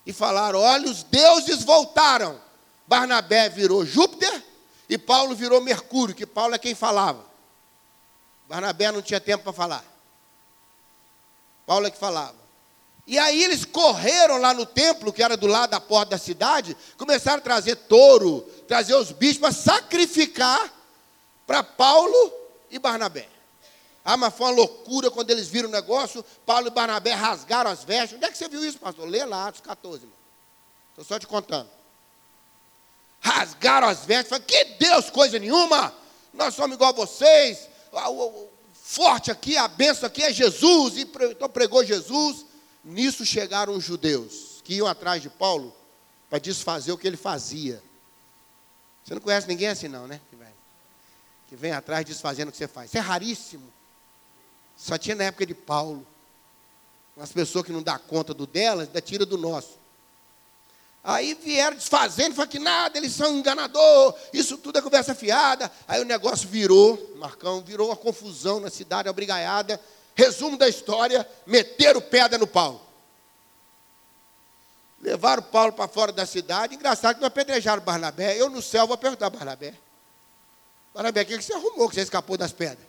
E 0.05 0.12
falaram: 0.12 0.59
olha, 0.59 0.87
os 0.87 1.02
deuses 1.02 1.64
voltaram. 1.64 2.38
Barnabé 2.87 3.49
virou 3.49 3.87
Júpiter 3.87 4.45
e 4.87 4.99
Paulo 4.99 5.35
virou 5.35 5.62
Mercúrio, 5.62 6.14
que 6.14 6.26
Paulo 6.26 6.55
é 6.55 6.59
quem 6.59 6.75
falava. 6.75 7.25
Barnabé 8.47 8.93
não 8.93 9.00
tinha 9.00 9.19
tempo 9.19 9.45
para 9.45 9.52
falar. 9.55 9.85
Paulo 11.64 11.87
é 11.87 11.90
que 11.90 11.99
falava. 11.99 12.37
E 13.07 13.19
aí 13.19 13.45
eles 13.45 13.65
correram 13.65 14.39
lá 14.39 14.53
no 14.53 14.67
templo, 14.67 15.13
que 15.13 15.23
era 15.23 15.37
do 15.37 15.47
lado 15.47 15.71
da 15.71 15.81
porta 15.81 16.11
da 16.11 16.19
cidade, 16.19 16.77
começaram 16.97 17.39
a 17.39 17.43
trazer 17.43 17.77
touro, 17.77 18.41
trazer 18.67 18.95
os 18.97 19.13
bichos 19.13 19.39
para 19.39 19.53
sacrificar 19.53 20.73
para 21.47 21.63
Paulo 21.63 22.33
e 22.69 22.79
Barnabé. 22.79 23.29
Ah, 24.05 24.17
mas 24.17 24.35
foi 24.35 24.47
uma 24.47 24.53
loucura 24.53 25.11
quando 25.11 25.31
eles 25.31 25.49
viram 25.49 25.69
o 25.69 25.73
negócio. 25.73 26.25
Paulo 26.45 26.69
e 26.69 26.71
Barnabé 26.71 27.13
rasgaram 27.13 27.71
as 27.71 27.85
vestes. 27.85 28.17
Onde 28.17 28.25
é 28.25 28.31
que 28.31 28.39
você 28.39 28.49
viu 28.49 28.65
isso, 28.65 28.79
pastor? 28.79 29.09
Lê 29.09 29.25
lá, 29.25 29.49
Atos 29.49 29.61
14, 29.61 30.03
irmão. 30.03 30.17
Estou 30.91 31.05
só 31.05 31.19
te 31.19 31.27
contando. 31.27 31.69
Rasgaram 33.21 33.89
as 33.89 34.05
vestes. 34.05 34.29
Falaram, 34.29 34.47
que 34.47 34.65
Deus, 34.79 35.11
coisa 35.11 35.39
nenhuma. 35.41 35.93
Nós 36.33 36.55
somos 36.55 36.77
igual 36.77 36.91
a 36.91 36.93
vocês. 36.93 37.69
O, 37.93 38.47
forte 38.73 39.33
aqui, 39.33 39.57
a 39.57 39.67
benção 39.67 40.07
aqui 40.07 40.23
é 40.23 40.33
Jesus. 40.33 40.97
E 40.97 41.03
então 41.03 41.49
pregou 41.49 41.85
Jesus. 41.85 42.47
Nisso 42.87 43.26
chegaram 43.26 43.75
os 43.75 43.85
judeus 43.85 44.62
que 44.64 44.75
iam 44.75 44.87
atrás 44.87 45.21
de 45.21 45.28
Paulo 45.28 45.75
para 46.31 46.38
desfazer 46.38 46.93
o 46.93 46.99
que 46.99 47.07
ele 47.07 47.16
fazia. 47.16 47.83
Você 49.05 49.12
não 49.12 49.21
conhece 49.21 49.47
ninguém 49.47 49.69
assim, 49.69 49.88
não, 49.88 50.07
né? 50.07 50.21
que 51.49 51.57
vem 51.57 51.73
atrás 51.73 52.05
desfazendo 52.05 52.49
o 52.49 52.52
que 52.52 52.59
você 52.59 52.69
faz. 52.69 52.90
Isso 52.90 52.99
é 52.99 53.00
raríssimo. 53.00 53.73
Só 54.76 54.99
tinha 54.99 55.14
na 55.14 55.25
época 55.25 55.47
de 55.47 55.55
Paulo. 55.55 56.07
Umas 57.16 57.33
pessoas 57.33 57.64
que 57.64 57.73
não 57.73 57.83
dá 57.83 57.99
conta 57.99 58.35
do 58.35 58.47
delas, 58.47 58.88
ainda 58.88 59.00
tira 59.00 59.25
do 59.25 59.38
nosso. 59.38 59.78
Aí 61.02 61.35
vieram 61.35 61.76
desfazendo, 61.76 62.35
falaram 62.35 62.50
que 62.50 62.59
nada, 62.59 62.99
eles 62.99 63.12
são 63.12 63.38
enganador, 63.38 64.12
isso 64.33 64.59
tudo 64.59 64.78
é 64.78 64.83
conversa 64.83 65.14
fiada. 65.14 65.71
Aí 65.87 66.02
o 66.02 66.05
negócio 66.05 66.49
virou, 66.49 67.14
Marcão, 67.16 67.62
virou 67.62 67.88
uma 67.88 67.97
confusão 67.97 68.59
na 68.59 68.69
cidade, 68.69 69.09
abrigaiada. 69.09 69.81
Resumo 70.16 70.56
da 70.56 70.66
história, 70.66 71.28
meteram 71.46 72.00
pedra 72.00 72.38
no 72.38 72.46
Paulo. 72.46 72.80
Levaram 75.00 75.42
Paulo 75.42 75.75
para 75.75 75.87
fora 75.87 76.11
da 76.11 76.25
cidade. 76.25 76.75
Engraçado 76.75 77.16
que 77.16 77.20
não 77.20 77.28
apedrejaram 77.28 77.82
Barnabé. 77.82 78.40
Eu 78.40 78.49
no 78.49 78.62
céu 78.62 78.87
vou 78.87 78.96
perguntar 78.96 79.26
a 79.26 79.30
Barnabé. 79.30 79.75
Barnabé, 80.94 81.20
o 81.20 81.26
que 81.26 81.42
você 81.42 81.52
arrumou 81.52 81.88
que 81.88 81.94
você 81.94 82.00
escapou 82.00 82.38
das 82.38 82.50
pedras? 82.50 82.87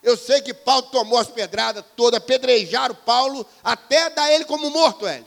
Eu 0.00 0.16
sei 0.16 0.40
que 0.40 0.54
Paulo 0.54 0.82
tomou 0.82 1.18
as 1.18 1.26
pedradas 1.26 1.84
todas, 1.96 2.18
apedrejaram 2.18 2.94
Paulo, 2.94 3.44
até 3.64 4.08
dar 4.10 4.30
ele 4.30 4.44
como 4.44 4.70
morto, 4.70 5.08
ele. 5.08 5.26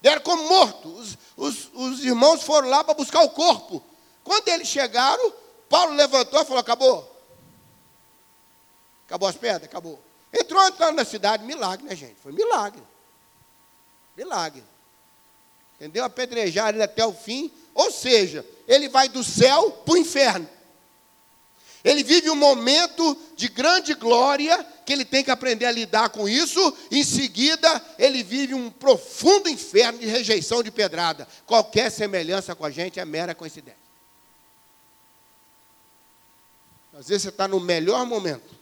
Deram 0.00 0.20
como 0.22 0.48
morto. 0.48 0.88
Os, 0.88 1.16
os, 1.36 1.70
os 1.72 2.04
irmãos 2.04 2.42
foram 2.42 2.68
lá 2.68 2.82
para 2.82 2.94
buscar 2.94 3.22
o 3.22 3.30
corpo. 3.30 3.80
Quando 4.24 4.48
eles 4.48 4.66
chegaram, 4.66 5.32
Paulo 5.68 5.94
levantou 5.94 6.42
e 6.42 6.44
falou: 6.44 6.58
Acabou. 6.58 7.11
Acabou 9.12 9.28
as 9.28 9.36
pedras? 9.36 9.64
Acabou. 9.64 10.02
Entrou 10.32 10.66
entrando 10.66 10.96
na 10.96 11.04
cidade, 11.04 11.44
milagre, 11.44 11.84
né, 11.84 11.94
gente? 11.94 12.16
Foi 12.22 12.32
milagre. 12.32 12.82
Milagre. 14.16 14.64
Entendeu? 15.76 16.02
Apedrejaram 16.02 16.78
ele 16.78 16.82
até 16.82 17.04
o 17.04 17.12
fim. 17.12 17.52
Ou 17.74 17.90
seja, 17.90 18.42
ele 18.66 18.88
vai 18.88 19.10
do 19.10 19.22
céu 19.22 19.70
para 19.70 19.92
o 19.92 19.98
inferno. 19.98 20.48
Ele 21.84 22.02
vive 22.02 22.30
um 22.30 22.34
momento 22.34 23.14
de 23.36 23.48
grande 23.48 23.92
glória, 23.92 24.66
que 24.86 24.94
ele 24.94 25.04
tem 25.04 25.22
que 25.22 25.30
aprender 25.30 25.66
a 25.66 25.72
lidar 25.72 26.08
com 26.08 26.26
isso. 26.26 26.74
Em 26.90 27.04
seguida, 27.04 27.84
ele 27.98 28.22
vive 28.22 28.54
um 28.54 28.70
profundo 28.70 29.46
inferno 29.46 29.98
de 29.98 30.06
rejeição 30.06 30.62
de 30.62 30.70
pedrada. 30.70 31.28
Qualquer 31.44 31.90
semelhança 31.90 32.54
com 32.54 32.64
a 32.64 32.70
gente 32.70 32.98
é 32.98 33.04
mera 33.04 33.34
coincidência. 33.34 33.82
Às 36.98 37.08
vezes 37.08 37.24
você 37.24 37.28
está 37.28 37.46
no 37.46 37.60
melhor 37.60 38.06
momento. 38.06 38.61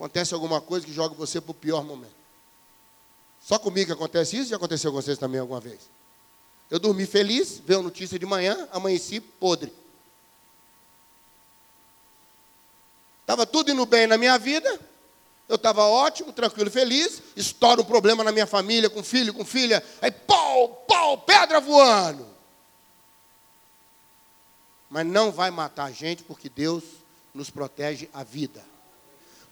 Acontece 0.00 0.32
alguma 0.32 0.62
coisa 0.62 0.86
que 0.86 0.94
joga 0.94 1.14
você 1.14 1.42
para 1.42 1.50
o 1.50 1.54
pior 1.54 1.84
momento. 1.84 2.14
Só 3.38 3.58
comigo 3.58 3.88
que 3.88 3.92
acontece 3.92 4.38
isso? 4.38 4.48
Já 4.48 4.56
aconteceu 4.56 4.90
com 4.90 4.96
vocês 4.96 5.18
também 5.18 5.38
alguma 5.38 5.60
vez? 5.60 5.78
Eu 6.70 6.78
dormi 6.78 7.04
feliz, 7.04 7.60
veio 7.66 7.82
notícia 7.82 8.18
de 8.18 8.24
manhã, 8.24 8.66
amanheci 8.72 9.20
podre. 9.20 9.70
Estava 13.20 13.44
tudo 13.44 13.70
indo 13.70 13.84
bem 13.84 14.06
na 14.06 14.16
minha 14.16 14.38
vida, 14.38 14.80
eu 15.46 15.56
estava 15.56 15.82
ótimo, 15.82 16.32
tranquilo, 16.32 16.70
feliz, 16.70 17.20
estoura 17.36 17.82
um 17.82 17.84
problema 17.84 18.24
na 18.24 18.32
minha 18.32 18.46
família, 18.46 18.88
com 18.88 19.04
filho, 19.04 19.34
com 19.34 19.44
filha, 19.44 19.84
aí 20.00 20.10
pau, 20.10 20.82
pau, 20.88 21.18
pedra 21.18 21.60
voando. 21.60 22.26
Mas 24.88 25.06
não 25.06 25.30
vai 25.30 25.50
matar 25.50 25.84
a 25.84 25.92
gente, 25.92 26.22
porque 26.22 26.48
Deus 26.48 26.84
nos 27.34 27.50
protege 27.50 28.08
a 28.14 28.24
vida. 28.24 28.69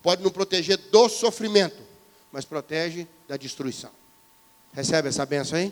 Pode 0.08 0.22
não 0.22 0.30
proteger 0.30 0.78
do 0.78 1.06
sofrimento, 1.06 1.76
mas 2.32 2.46
protege 2.46 3.06
da 3.28 3.36
destruição. 3.36 3.90
Recebe 4.72 5.10
essa 5.10 5.26
benção 5.26 5.58
aí? 5.58 5.70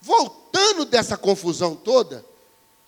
Voltando 0.00 0.84
dessa 0.84 1.16
confusão 1.16 1.74
toda, 1.74 2.24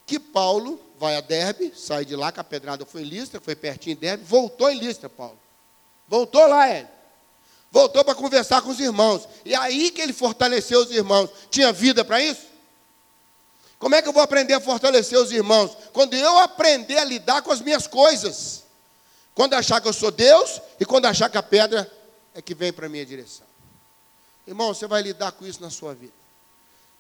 que 0.07 0.21
Paulo 0.21 0.81
vai 1.01 1.17
a 1.17 1.21
Derbe, 1.21 1.73
sai 1.75 2.05
de 2.05 2.15
lá, 2.15 2.31
que 2.31 2.39
a 2.39 2.45
pedrada 2.45 2.87
foi 2.87 3.03
em 3.03 3.07
Listra, 3.07 3.41
foi 3.41 3.57
pertinho 3.57 3.97
de 3.97 4.03
Derbe, 4.03 4.23
voltou 4.23 4.71
em 4.71 4.79
Listra, 4.79 5.09
Paulo. 5.09 5.37
Voltou 6.07 6.47
lá, 6.47 6.71
ele. 6.71 6.87
Voltou 7.73 8.05
para 8.05 8.15
conversar 8.15 8.63
com 8.63 8.71
os 8.71 8.79
irmãos. 8.79 9.27
E 9.45 9.53
aí 9.53 9.91
que 9.91 10.01
ele 10.01 10.13
fortaleceu 10.13 10.79
os 10.79 10.93
irmãos. 10.93 11.29
Tinha 11.51 11.73
vida 11.73 12.05
para 12.05 12.23
isso? 12.23 12.47
Como 13.81 13.97
é 13.97 14.01
que 14.01 14.09
eu 14.09 14.13
vou 14.13 14.23
aprender 14.23 14.55
a 14.55 14.61
fortalecer 14.61 15.19
os 15.19 15.33
irmãos? 15.33 15.77
Quando 15.93 16.15
eu 16.15 16.39
aprender 16.39 16.99
a 16.99 17.05
lidar 17.05 17.43
com 17.43 17.51
as 17.51 17.61
minhas 17.61 17.89
coisas. 17.89 18.63
Quando 19.35 19.55
achar 19.55 19.81
que 19.81 19.89
eu 19.89 19.93
sou 19.93 20.11
Deus 20.11 20.61
e 20.79 20.85
quando 20.85 21.07
achar 21.07 21.29
que 21.29 21.39
a 21.39 21.43
pedra 21.43 21.91
é 22.35 22.41
que 22.41 22.55
vem 22.55 22.73
para 22.73 22.87
a 22.87 22.89
minha 22.89 23.05
direção. 23.05 23.47
Irmão, 24.47 24.73
você 24.73 24.87
vai 24.87 25.03
lidar 25.03 25.33
com 25.33 25.47
isso 25.47 25.61
na 25.61 25.71
sua 25.71 25.95
vida 25.95 26.25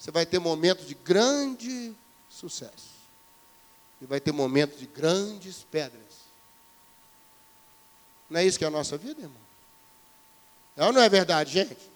você 0.04 0.10
vai 0.10 0.26
ter 0.26 0.38
momentos 0.38 0.86
de 0.86 0.94
grande 0.94 1.94
sucesso. 2.28 2.92
E 4.02 4.04
vai 4.06 4.20
ter 4.20 4.32
momentos 4.32 4.78
de 4.78 4.86
grandes 4.86 5.64
pedras. 5.70 6.02
Não 8.28 8.38
é 8.38 8.44
isso 8.44 8.58
que 8.58 8.64
é 8.64 8.68
a 8.68 8.70
nossa 8.70 8.98
vida, 8.98 9.22
irmão? 9.22 9.40
Não, 10.76 10.92
não 10.92 11.00
é 11.00 11.08
verdade, 11.08 11.52
gente? 11.52 11.90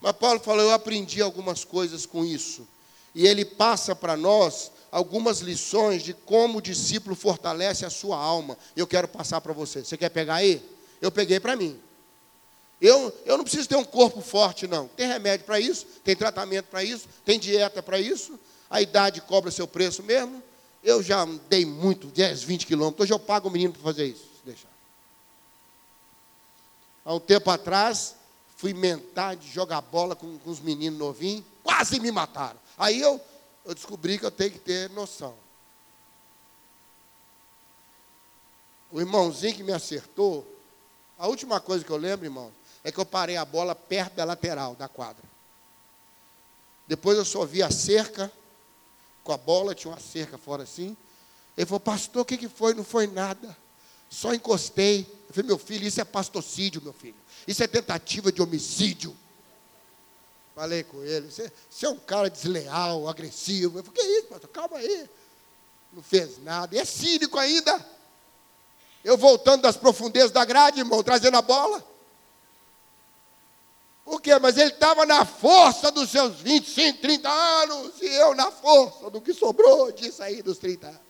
Mas 0.00 0.12
Paulo 0.12 0.38
falou, 0.38 0.62
eu 0.62 0.70
aprendi 0.70 1.20
algumas 1.20 1.64
coisas 1.64 2.06
com 2.06 2.24
isso. 2.24 2.64
E 3.12 3.26
ele 3.26 3.44
passa 3.44 3.96
para 3.96 4.16
nós 4.16 4.70
algumas 4.94 5.40
lições 5.40 6.04
de 6.04 6.14
como 6.14 6.58
o 6.58 6.62
discípulo 6.62 7.16
fortalece 7.16 7.84
a 7.84 7.90
sua 7.90 8.16
alma. 8.16 8.56
Eu 8.76 8.86
quero 8.86 9.08
passar 9.08 9.40
para 9.40 9.52
você. 9.52 9.84
Você 9.84 9.96
quer 9.96 10.08
pegar 10.08 10.36
aí? 10.36 10.64
Eu 11.00 11.10
peguei 11.10 11.40
para 11.40 11.56
mim. 11.56 11.76
Eu, 12.80 13.12
eu 13.26 13.36
não 13.36 13.42
preciso 13.42 13.68
ter 13.68 13.74
um 13.74 13.82
corpo 13.82 14.20
forte, 14.20 14.68
não. 14.68 14.86
Tem 14.86 15.08
remédio 15.08 15.46
para 15.46 15.58
isso, 15.58 15.84
tem 16.04 16.14
tratamento 16.14 16.66
para 16.66 16.84
isso, 16.84 17.08
tem 17.24 17.40
dieta 17.40 17.82
para 17.82 17.98
isso. 17.98 18.38
A 18.70 18.80
idade 18.80 19.20
cobra 19.20 19.50
seu 19.50 19.66
preço 19.66 20.00
mesmo. 20.04 20.40
Eu 20.80 21.02
já 21.02 21.26
dei 21.48 21.66
muito, 21.66 22.06
10, 22.06 22.44
20 22.44 22.64
quilômetros. 22.64 23.02
Hoje 23.02 23.12
eu 23.12 23.18
pago 23.18 23.48
o 23.48 23.50
menino 23.50 23.72
para 23.72 23.82
fazer 23.82 24.06
isso. 24.06 24.28
Deixa. 24.44 24.68
Há 27.04 27.14
um 27.14 27.20
tempo 27.20 27.50
atrás, 27.50 28.14
fui 28.56 28.72
mentar 28.72 29.34
de 29.34 29.50
jogar 29.50 29.80
bola 29.80 30.14
com, 30.14 30.38
com 30.38 30.50
os 30.50 30.60
meninos 30.60 31.00
novinhos. 31.00 31.42
Quase 31.64 31.98
me 31.98 32.12
mataram. 32.12 32.60
Aí 32.78 33.00
eu, 33.00 33.20
eu 33.64 33.74
descobri 33.74 34.18
que 34.18 34.26
eu 34.26 34.30
tenho 34.30 34.50
que 34.52 34.58
ter 34.58 34.90
noção. 34.90 35.34
O 38.90 39.00
irmãozinho 39.00 39.56
que 39.56 39.62
me 39.62 39.72
acertou, 39.72 40.46
a 41.18 41.26
última 41.26 41.60
coisa 41.60 41.84
que 41.84 41.90
eu 41.90 41.96
lembro, 41.96 42.26
irmão, 42.26 42.52
é 42.82 42.92
que 42.92 42.98
eu 42.98 43.06
parei 43.06 43.36
a 43.36 43.44
bola 43.44 43.74
perto 43.74 44.14
da 44.14 44.24
lateral 44.24 44.74
da 44.74 44.86
quadra. 44.86 45.24
Depois 46.86 47.16
eu 47.16 47.24
só 47.24 47.44
vi 47.44 47.62
a 47.62 47.70
cerca, 47.70 48.30
com 49.22 49.32
a 49.32 49.38
bola, 49.38 49.74
tinha 49.74 49.90
uma 49.90 50.00
cerca 50.00 50.36
fora 50.36 50.64
assim. 50.64 50.96
Ele 51.56 51.66
falou, 51.66 51.80
pastor, 51.80 52.22
o 52.22 52.24
que, 52.24 52.36
que 52.36 52.48
foi? 52.48 52.74
Não 52.74 52.84
foi 52.84 53.06
nada. 53.06 53.56
Só 54.10 54.34
encostei. 54.34 55.00
Eu 55.28 55.34
falei, 55.34 55.48
meu 55.48 55.58
filho, 55.58 55.86
isso 55.86 56.00
é 56.00 56.04
pastorcídio, 56.04 56.82
meu 56.82 56.92
filho. 56.92 57.16
Isso 57.48 57.62
é 57.62 57.66
tentativa 57.66 58.30
de 58.30 58.42
homicídio. 58.42 59.16
Falei 60.54 60.84
com 60.84 61.02
ele, 61.02 61.30
você, 61.30 61.52
você 61.68 61.86
é 61.86 61.88
um 61.88 61.98
cara 61.98 62.30
desleal, 62.30 63.08
agressivo. 63.08 63.78
Eu 63.78 63.84
falei, 63.84 64.00
que 64.00 64.06
isso, 64.06 64.28
pastor? 64.28 64.50
Calma 64.50 64.76
aí. 64.76 65.10
Não 65.92 66.02
fez 66.02 66.42
nada. 66.42 66.74
E 66.76 66.78
é 66.78 66.84
cínico 66.84 67.38
ainda. 67.38 67.84
Eu 69.02 69.18
voltando 69.18 69.62
das 69.62 69.76
profundezas 69.76 70.30
da 70.30 70.44
grade, 70.44 70.78
irmão, 70.78 71.02
trazendo 71.02 71.36
a 71.36 71.42
bola. 71.42 71.84
Por 74.04 74.20
quê? 74.20 74.38
Mas 74.38 74.56
ele 74.56 74.70
estava 74.70 75.04
na 75.04 75.24
força 75.24 75.90
dos 75.90 76.10
seus 76.10 76.36
25, 76.40 77.00
30 77.00 77.28
anos, 77.28 78.00
e 78.00 78.06
eu 78.06 78.34
na 78.34 78.50
força 78.52 79.10
do 79.10 79.20
que 79.20 79.32
sobrou 79.32 79.90
disso 79.90 80.22
aí 80.22 80.42
dos 80.42 80.58
30 80.58 80.86
anos. 80.86 81.00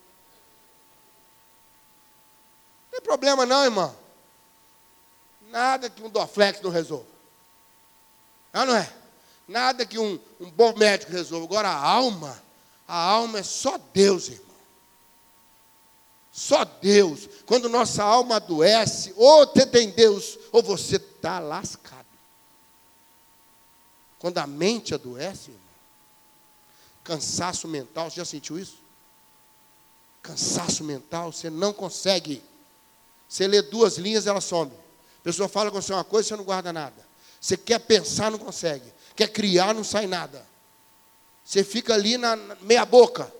Não 2.85 2.91
tem 2.91 3.01
problema 3.01 3.45
não, 3.45 3.63
irmão. 3.63 3.95
Nada 5.49 5.89
que 5.89 6.01
um 6.01 6.09
Dorflex 6.09 6.61
não 6.61 6.71
resolva. 6.71 7.05
Ah, 8.51 8.65
não 8.65 8.75
é? 8.75 9.04
Nada 9.47 9.85
que 9.85 9.99
um, 9.99 10.19
um 10.39 10.49
bom 10.49 10.75
médico 10.75 11.11
resolva. 11.11 11.45
Agora 11.45 11.69
a 11.69 11.77
alma, 11.77 12.41
a 12.87 12.97
alma 12.97 13.39
é 13.39 13.43
só 13.43 13.77
Deus, 13.93 14.29
irmão. 14.29 14.45
Só 16.31 16.65
Deus. 16.65 17.29
Quando 17.45 17.69
nossa 17.69 18.03
alma 18.03 18.37
adoece, 18.37 19.13
ou 19.15 19.45
você 19.45 19.65
tem 19.65 19.91
Deus, 19.91 20.37
ou 20.51 20.61
você 20.61 20.97
está 20.97 21.39
lascado. 21.39 22.05
Quando 24.19 24.37
a 24.39 24.47
mente 24.47 24.93
adoece, 24.93 25.51
irmão, 25.51 25.63
cansaço 27.03 27.67
mental, 27.67 28.09
você 28.09 28.17
já 28.17 28.25
sentiu 28.25 28.57
isso? 28.57 28.83
Cansaço 30.23 30.83
mental, 30.83 31.31
você 31.31 31.51
não 31.51 31.71
consegue. 31.71 32.43
Você 33.29 33.47
lê 33.47 33.61
duas 33.61 33.97
linhas, 33.97 34.25
ela 34.25 34.41
some. 34.41 34.71
A 34.71 35.23
pessoa 35.23 35.47
fala 35.47 35.69
com 35.69 35.79
você 35.79 35.93
uma 35.93 36.03
coisa, 36.03 36.29
você 36.29 36.35
não 36.35 36.43
guarda 36.43 36.73
nada. 36.73 37.05
Você 37.39 37.55
quer 37.55 37.79
pensar, 37.79 38.31
não 38.31 38.39
consegue. 38.39 38.91
Quer 39.15 39.29
criar, 39.29 39.73
não 39.73 39.83
sai 39.83 40.07
nada. 40.07 40.45
Você 41.43 41.63
fica 41.63 41.93
ali 41.93 42.17
na 42.17 42.35
meia 42.61 42.85
boca. 42.85 43.31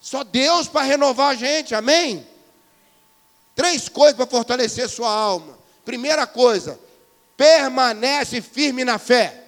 Só 0.00 0.24
Deus 0.24 0.68
para 0.68 0.86
renovar 0.86 1.32
a 1.32 1.34
gente, 1.34 1.74
amém? 1.74 2.26
Três 3.54 3.88
coisas 3.88 4.16
para 4.16 4.26
fortalecer 4.26 4.88
sua 4.88 5.10
alma. 5.10 5.58
Primeira 5.84 6.26
coisa, 6.26 6.78
permanece 7.36 8.40
firme 8.40 8.84
na 8.84 8.98
fé. 8.98 9.44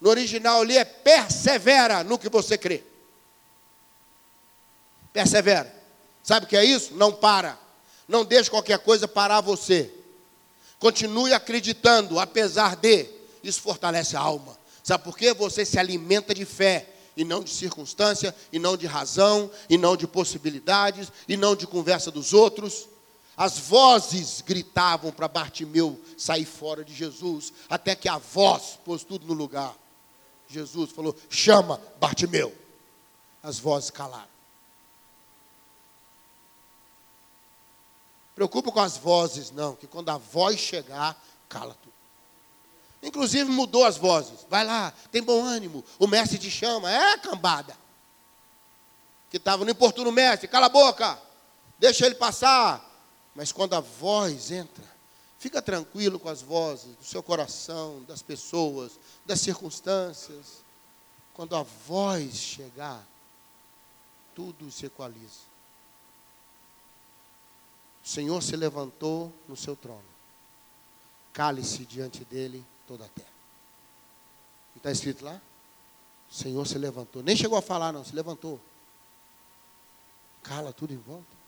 No 0.00 0.10
original 0.10 0.60
ali 0.62 0.76
é 0.76 0.84
persevera 0.84 2.04
no 2.04 2.18
que 2.18 2.28
você 2.28 2.56
crê. 2.56 2.82
Persevera. 5.12 5.74
Sabe 6.22 6.46
o 6.46 6.48
que 6.48 6.56
é 6.56 6.64
isso? 6.64 6.94
Não 6.94 7.12
para. 7.12 7.58
Não 8.06 8.24
deixe 8.24 8.50
qualquer 8.50 8.78
coisa 8.78 9.08
parar 9.08 9.40
você. 9.40 9.92
Continue 10.78 11.32
acreditando, 11.32 12.20
apesar 12.20 12.76
de. 12.76 13.17
Isso 13.42 13.60
fortalece 13.60 14.16
a 14.16 14.20
alma. 14.20 14.56
Sabe 14.82 15.04
por 15.04 15.16
quê? 15.16 15.34
Você 15.34 15.64
se 15.64 15.78
alimenta 15.78 16.34
de 16.34 16.44
fé 16.44 16.94
e 17.16 17.24
não 17.24 17.42
de 17.42 17.50
circunstância, 17.50 18.34
e 18.52 18.60
não 18.60 18.76
de 18.76 18.86
razão, 18.86 19.50
e 19.68 19.76
não 19.76 19.96
de 19.96 20.06
possibilidades, 20.06 21.10
e 21.26 21.36
não 21.36 21.56
de 21.56 21.66
conversa 21.66 22.12
dos 22.12 22.32
outros. 22.32 22.88
As 23.36 23.58
vozes 23.58 24.40
gritavam 24.40 25.10
para 25.10 25.26
Bartimeu 25.26 26.00
sair 26.16 26.44
fora 26.44 26.84
de 26.84 26.94
Jesus, 26.94 27.52
até 27.68 27.96
que 27.96 28.08
a 28.08 28.18
voz 28.18 28.78
pôs 28.84 29.02
tudo 29.02 29.26
no 29.26 29.34
lugar. 29.34 29.76
Jesus 30.48 30.92
falou: 30.92 31.14
chama 31.28 31.80
Bartimeu. 32.00 32.56
As 33.42 33.58
vozes 33.58 33.90
calaram. 33.90 34.28
Preocupa 38.34 38.70
com 38.70 38.80
as 38.80 38.96
vozes, 38.96 39.50
não, 39.50 39.74
que 39.74 39.88
quando 39.88 40.10
a 40.10 40.16
voz 40.16 40.60
chegar, 40.60 41.20
cala 41.48 41.76
tudo. 41.82 41.97
Inclusive 43.02 43.50
mudou 43.50 43.84
as 43.84 43.96
vozes. 43.96 44.46
Vai 44.48 44.64
lá, 44.64 44.92
tem 45.10 45.22
bom 45.22 45.44
ânimo. 45.44 45.84
O 45.98 46.06
mestre 46.06 46.38
te 46.38 46.50
chama. 46.50 46.90
É, 46.90 47.18
cambada. 47.18 47.76
Que 49.30 49.36
estava 49.36 49.64
no 49.64 49.70
importuno 49.70 50.10
mestre, 50.10 50.48
cala 50.48 50.66
a 50.66 50.70
boca. 50.70 51.18
Deixa 51.78 52.06
ele 52.06 52.16
passar. 52.16 52.84
Mas 53.34 53.52
quando 53.52 53.74
a 53.74 53.80
voz 53.80 54.50
entra, 54.50 54.84
fica 55.38 55.62
tranquilo 55.62 56.18
com 56.18 56.28
as 56.28 56.42
vozes 56.42 56.96
do 56.96 57.04
seu 57.04 57.22
coração, 57.22 58.02
das 58.08 58.20
pessoas, 58.20 58.98
das 59.24 59.40
circunstâncias. 59.40 60.64
Quando 61.34 61.54
a 61.54 61.62
voz 61.62 62.34
chegar, 62.34 63.06
tudo 64.34 64.70
se 64.72 64.86
equaliza. 64.86 65.46
O 68.04 68.08
Senhor 68.08 68.42
se 68.42 68.56
levantou 68.56 69.32
no 69.46 69.56
seu 69.56 69.76
trono. 69.76 70.02
Cale-se 71.32 71.84
diante 71.84 72.24
dele 72.24 72.64
toda 72.88 73.04
a 73.04 73.08
terra. 73.08 73.28
está 74.74 74.90
escrito 74.90 75.22
lá? 75.22 75.38
O 76.30 76.34
Senhor 76.34 76.66
se 76.66 76.78
levantou. 76.78 77.22
Nem 77.22 77.36
chegou 77.36 77.58
a 77.58 77.62
falar, 77.62 77.92
não, 77.92 78.04
se 78.04 78.14
levantou. 78.14 78.58
Cala 80.42 80.72
tudo 80.72 80.94
em 80.94 80.98
volta. 80.98 81.38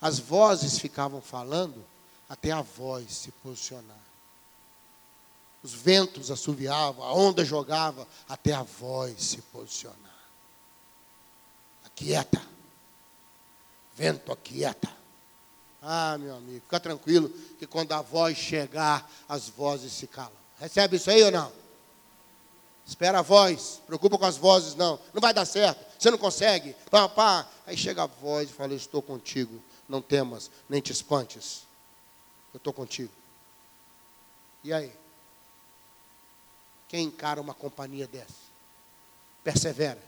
As 0.00 0.20
vozes 0.20 0.78
ficavam 0.78 1.20
falando 1.20 1.84
até 2.28 2.52
a 2.52 2.62
voz 2.62 3.12
se 3.12 3.32
posicionar. 3.32 4.00
Os 5.62 5.72
ventos 5.74 6.30
assoviavam, 6.30 7.04
a 7.04 7.12
onda 7.12 7.44
jogava 7.44 8.06
até 8.28 8.52
a 8.52 8.62
voz 8.62 9.22
se 9.22 9.42
posicionar. 9.42 9.98
Aquieta. 11.84 12.42
Vento 13.94 14.32
aquieta. 14.32 15.01
Ah, 15.82 16.16
meu 16.16 16.36
amigo, 16.36 16.60
fica 16.60 16.78
tranquilo 16.78 17.28
que 17.58 17.66
quando 17.66 17.90
a 17.92 18.00
voz 18.00 18.38
chegar, 18.38 19.10
as 19.28 19.48
vozes 19.48 19.92
se 19.92 20.06
calam. 20.06 20.30
Recebe 20.60 20.96
isso 20.96 21.10
aí 21.10 21.24
ou 21.24 21.32
não? 21.32 21.52
Espera 22.86 23.18
a 23.18 23.22
voz, 23.22 23.80
preocupa 23.84 24.16
com 24.16 24.24
as 24.24 24.36
vozes, 24.36 24.76
não. 24.76 24.98
Não 25.12 25.20
vai 25.20 25.34
dar 25.34 25.44
certo, 25.44 25.84
você 25.98 26.08
não 26.08 26.18
consegue. 26.18 26.76
Pá, 26.88 27.08
pá. 27.08 27.48
Aí 27.66 27.76
chega 27.76 28.04
a 28.04 28.06
voz 28.06 28.48
e 28.48 28.52
fala: 28.52 28.74
Estou 28.74 29.02
contigo, 29.02 29.60
não 29.88 30.00
temas, 30.00 30.50
nem 30.68 30.80
te 30.80 30.92
espantes. 30.92 31.62
Eu 32.54 32.58
estou 32.58 32.72
contigo. 32.72 33.12
E 34.62 34.72
aí? 34.72 34.92
Quem 36.86 37.06
encara 37.06 37.40
uma 37.40 37.54
companhia 37.54 38.06
dessa? 38.06 38.52
Persevera. 39.42 40.02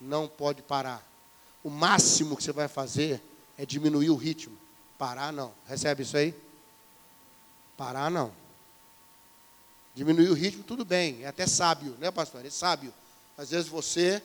Não 0.00 0.26
pode 0.26 0.62
parar. 0.62 1.06
O 1.62 1.70
máximo 1.70 2.36
que 2.36 2.42
você 2.42 2.52
vai 2.52 2.66
fazer 2.66 3.22
é 3.58 3.66
diminuir 3.66 4.08
o 4.10 4.16
ritmo. 4.16 4.56
Parar 4.96 5.32
não. 5.32 5.52
Recebe 5.66 6.04
isso 6.04 6.16
aí? 6.16 6.34
Parar 7.76 8.10
não. 8.10 8.32
Diminuir 9.94 10.30
o 10.30 10.34
ritmo, 10.34 10.62
tudo 10.62 10.84
bem. 10.84 11.24
É 11.24 11.26
até 11.26 11.46
sábio, 11.46 11.96
né, 11.98 12.10
pastor? 12.10 12.46
É 12.46 12.50
sábio. 12.50 12.94
Às 13.36 13.50
vezes 13.50 13.68
você, 13.68 14.22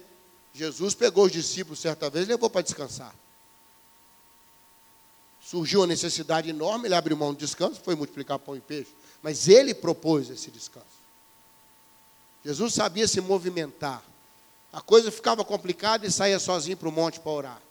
Jesus 0.54 0.94
pegou 0.94 1.26
os 1.26 1.32
discípulos 1.32 1.80
certa 1.80 2.10
vez 2.10 2.28
e 2.28 2.30
levou 2.30 2.50
para 2.50 2.62
descansar. 2.62 3.14
Surgiu 5.42 5.82
uma 5.82 5.88
necessidade 5.88 6.50
enorme, 6.50 6.88
ele 6.88 6.96
abriu 6.96 7.18
mão 7.18 7.34
do 7.34 7.40
descanso, 7.40 7.82
foi 7.84 7.96
multiplicar 7.96 8.40
pão 8.40 8.56
e 8.56 8.62
peixe. 8.62 8.92
Mas 9.22 9.48
ele 9.48 9.74
propôs 9.74 10.30
esse 10.30 10.50
descanso. 10.50 10.88
Jesus 12.46 12.74
sabia 12.74 13.08
se 13.08 13.20
movimentar. 13.20 14.04
A 14.72 14.82
coisa 14.82 15.12
ficava 15.12 15.44
complicada 15.44 16.06
e 16.06 16.12
saía 16.12 16.40
sozinho 16.40 16.78
para 16.78 16.90
o 16.90 16.92
monte 16.92 17.20
para 17.20 17.32
orar. 17.32 17.62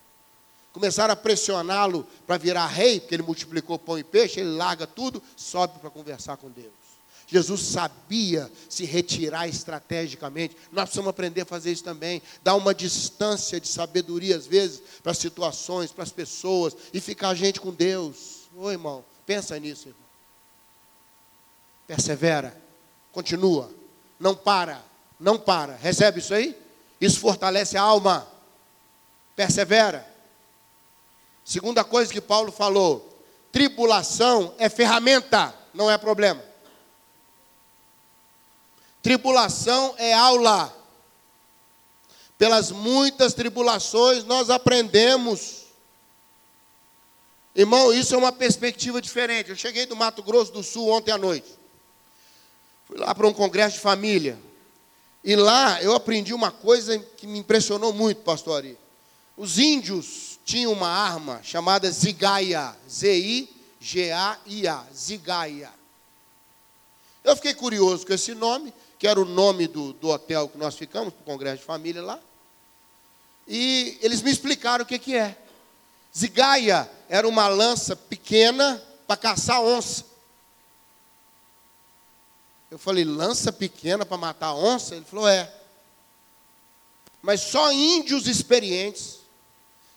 Começaram 0.73 1.13
a 1.13 1.17
pressioná-lo 1.17 2.07
para 2.27 2.39
virar 2.39 2.67
rei, 2.67 2.99
porque 2.99 3.15
ele 3.15 3.23
multiplicou 3.23 3.79
pão 3.79 3.99
e 3.99 4.05
peixe, 4.05 4.41
ele 4.41 4.57
larga 4.57 4.87
tudo, 4.87 5.23
sobe 5.37 5.79
para 5.79 5.91
conversar 5.91 6.37
com 6.39 6.51
Deus. 6.51 6.73
Jesus 7.33 7.63
sabia 7.63 8.51
se 8.69 8.85
retirar 8.85 9.49
estrategicamente. 9.49 10.55
Nós 10.71 10.85
precisamos 10.85 11.09
aprender 11.09 11.41
a 11.43 11.47
fazer 11.47 11.73
isso 11.73 11.83
também. 11.83 12.21
Dar 12.43 12.55
uma 12.55 12.75
distância 12.75 13.59
de 13.59 13.69
sabedoria, 13.69 14.37
às 14.37 14.47
vezes, 14.47 14.83
para 15.03 15.13
as 15.13 15.19
situações, 15.19 15.91
para 15.91 16.05
as 16.05 16.13
pessoas, 16.13 16.77
e 16.93 17.01
ficar 17.01 17.31
a 17.31 17.35
gente 17.35 17.59
com 17.59 17.73
Deus. 17.73 18.43
Ô 18.55 18.71
irmão, 18.71 19.03
pensa 19.25 19.59
nisso, 19.59 19.89
irmão. 19.89 20.03
Persevera, 21.87 22.55
continua, 23.13 23.71
não 24.21 24.35
para, 24.35 24.85
não 25.19 25.39
para. 25.39 25.75
Recebe 25.77 26.21
isso 26.21 26.35
aí? 26.35 26.57
Isso 27.01 27.19
fortalece 27.19 27.79
a 27.79 27.83
alma. 27.83 28.27
Persevera. 29.35 30.12
Segunda 31.45 31.85
coisa 31.85 32.13
que 32.13 32.21
Paulo 32.21 32.53
falou: 32.53 33.19
tribulação 33.51 34.55
é 34.59 34.69
ferramenta, 34.69 35.55
não 35.75 35.91
é 35.91 35.99
problema. 35.99 36.43
Tribulação 39.03 39.95
é 39.99 40.13
aula. 40.15 40.73
Pelas 42.39 42.71
muitas 42.71 43.35
tribulações 43.35 44.25
nós 44.25 44.51
aprendemos. 44.51 45.63
Irmão, 47.55 47.93
isso 47.93 48.15
é 48.15 48.19
uma 48.19 48.33
perspectiva 48.33 49.03
diferente. 49.03 49.51
Eu 49.51 49.57
cheguei 49.57 49.85
do 49.85 49.95
Mato 49.95 50.23
Grosso 50.23 50.53
do 50.53 50.63
Sul 50.63 50.89
ontem 50.89 51.13
à 51.13 51.19
noite. 51.19 51.59
Fui 52.87 52.99
lá 52.99 53.15
para 53.15 53.27
um 53.27 53.33
congresso 53.33 53.77
de 53.77 53.81
família. 53.81 54.39
E 55.23 55.37
lá 55.37 55.83
eu 55.83 55.95
aprendi 55.95 56.33
uma 56.33 56.51
coisa 56.51 56.99
que 56.99 57.27
me 57.27 57.39
impressionou 57.39 57.93
muito, 57.93 58.23
pastor 58.23 58.59
Ari. 58.59 58.79
Os 59.37 59.59
índios 59.59 60.32
tinham 60.45 60.73
uma 60.73 60.89
arma 60.89 61.41
chamada 61.43 61.91
zigaia, 61.91 62.77
Z-I-G-A-I-A, 62.89 64.85
zigaia. 64.95 65.71
Eu 67.25 67.37
fiquei 67.37 67.55
curioso 67.55 68.07
com 68.07 68.13
esse 68.13 68.35
nome, 68.35 68.75
que 68.99 69.07
era 69.07 69.21
o 69.21 69.25
nome 69.25 69.69
do, 69.69 69.93
do 69.93 70.09
hotel 70.09 70.49
que 70.49 70.59
nós 70.59 70.75
ficamos, 70.75 71.13
para 71.15 71.23
o 71.23 71.25
congresso 71.25 71.59
de 71.59 71.65
família 71.65 72.03
lá. 72.03 72.19
E 73.47 73.99
eles 74.01 74.23
me 74.23 74.31
explicaram 74.31 74.85
o 74.85 74.87
que, 74.87 74.99
que 74.99 75.17
é. 75.17 75.37
Zigaia 76.17 76.91
era 77.09 77.27
uma 77.27 77.49
lança 77.49 77.97
pequena 77.97 78.83
para 79.07 79.17
caçar 79.17 79.63
onça. 79.63 80.05
Eu 82.71 82.79
falei, 82.79 83.05
lança 83.05 83.53
pequena 83.53 84.05
para 84.05 84.17
matar 84.17 84.55
onça? 84.55 84.95
Ele 84.95 85.05
falou, 85.05 85.29
é. 85.29 85.53
Mas 87.21 87.41
só 87.41 87.71
índios 87.71 88.27
experientes, 88.27 89.19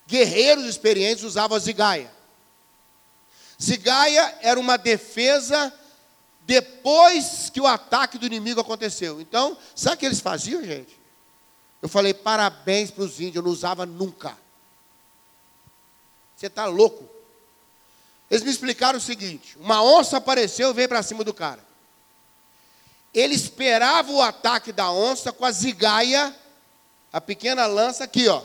guerreiros 0.07 0.65
experientes 0.65 1.23
usavam 1.23 1.57
a 1.57 1.59
zigaia. 1.59 2.11
Zigaia 3.61 4.37
era 4.41 4.59
uma 4.59 4.77
defesa 4.77 5.73
depois 6.41 7.49
que 7.49 7.59
o 7.59 7.67
ataque 7.67 8.17
do 8.17 8.25
inimigo 8.25 8.61
aconteceu. 8.61 9.19
Então, 9.19 9.57
sabe 9.75 9.95
o 9.95 9.99
que 9.99 10.05
eles 10.05 10.19
faziam, 10.19 10.63
gente? 10.63 10.99
Eu 11.81 11.89
falei, 11.89 12.13
parabéns 12.13 12.91
para 12.91 13.03
os 13.03 13.19
índios, 13.19 13.37
eu 13.37 13.41
não 13.43 13.51
usava 13.51 13.85
nunca. 13.85 14.37
Você 16.35 16.47
está 16.47 16.65
louco? 16.65 17.09
Eles 18.29 18.43
me 18.43 18.49
explicaram 18.49 18.97
o 18.97 19.01
seguinte: 19.01 19.57
uma 19.59 19.81
onça 19.83 20.17
apareceu 20.17 20.71
e 20.71 20.73
veio 20.73 20.89
para 20.89 21.03
cima 21.03 21.23
do 21.23 21.33
cara. 21.33 21.63
Ele 23.13 23.33
esperava 23.33 24.11
o 24.11 24.21
ataque 24.21 24.73
da 24.73 24.91
onça 24.91 25.31
com 25.31 25.45
a 25.45 25.51
zigaia, 25.51 26.35
a 27.13 27.21
pequena 27.21 27.65
lança 27.65 28.03
aqui, 28.03 28.27
ó. 28.27 28.41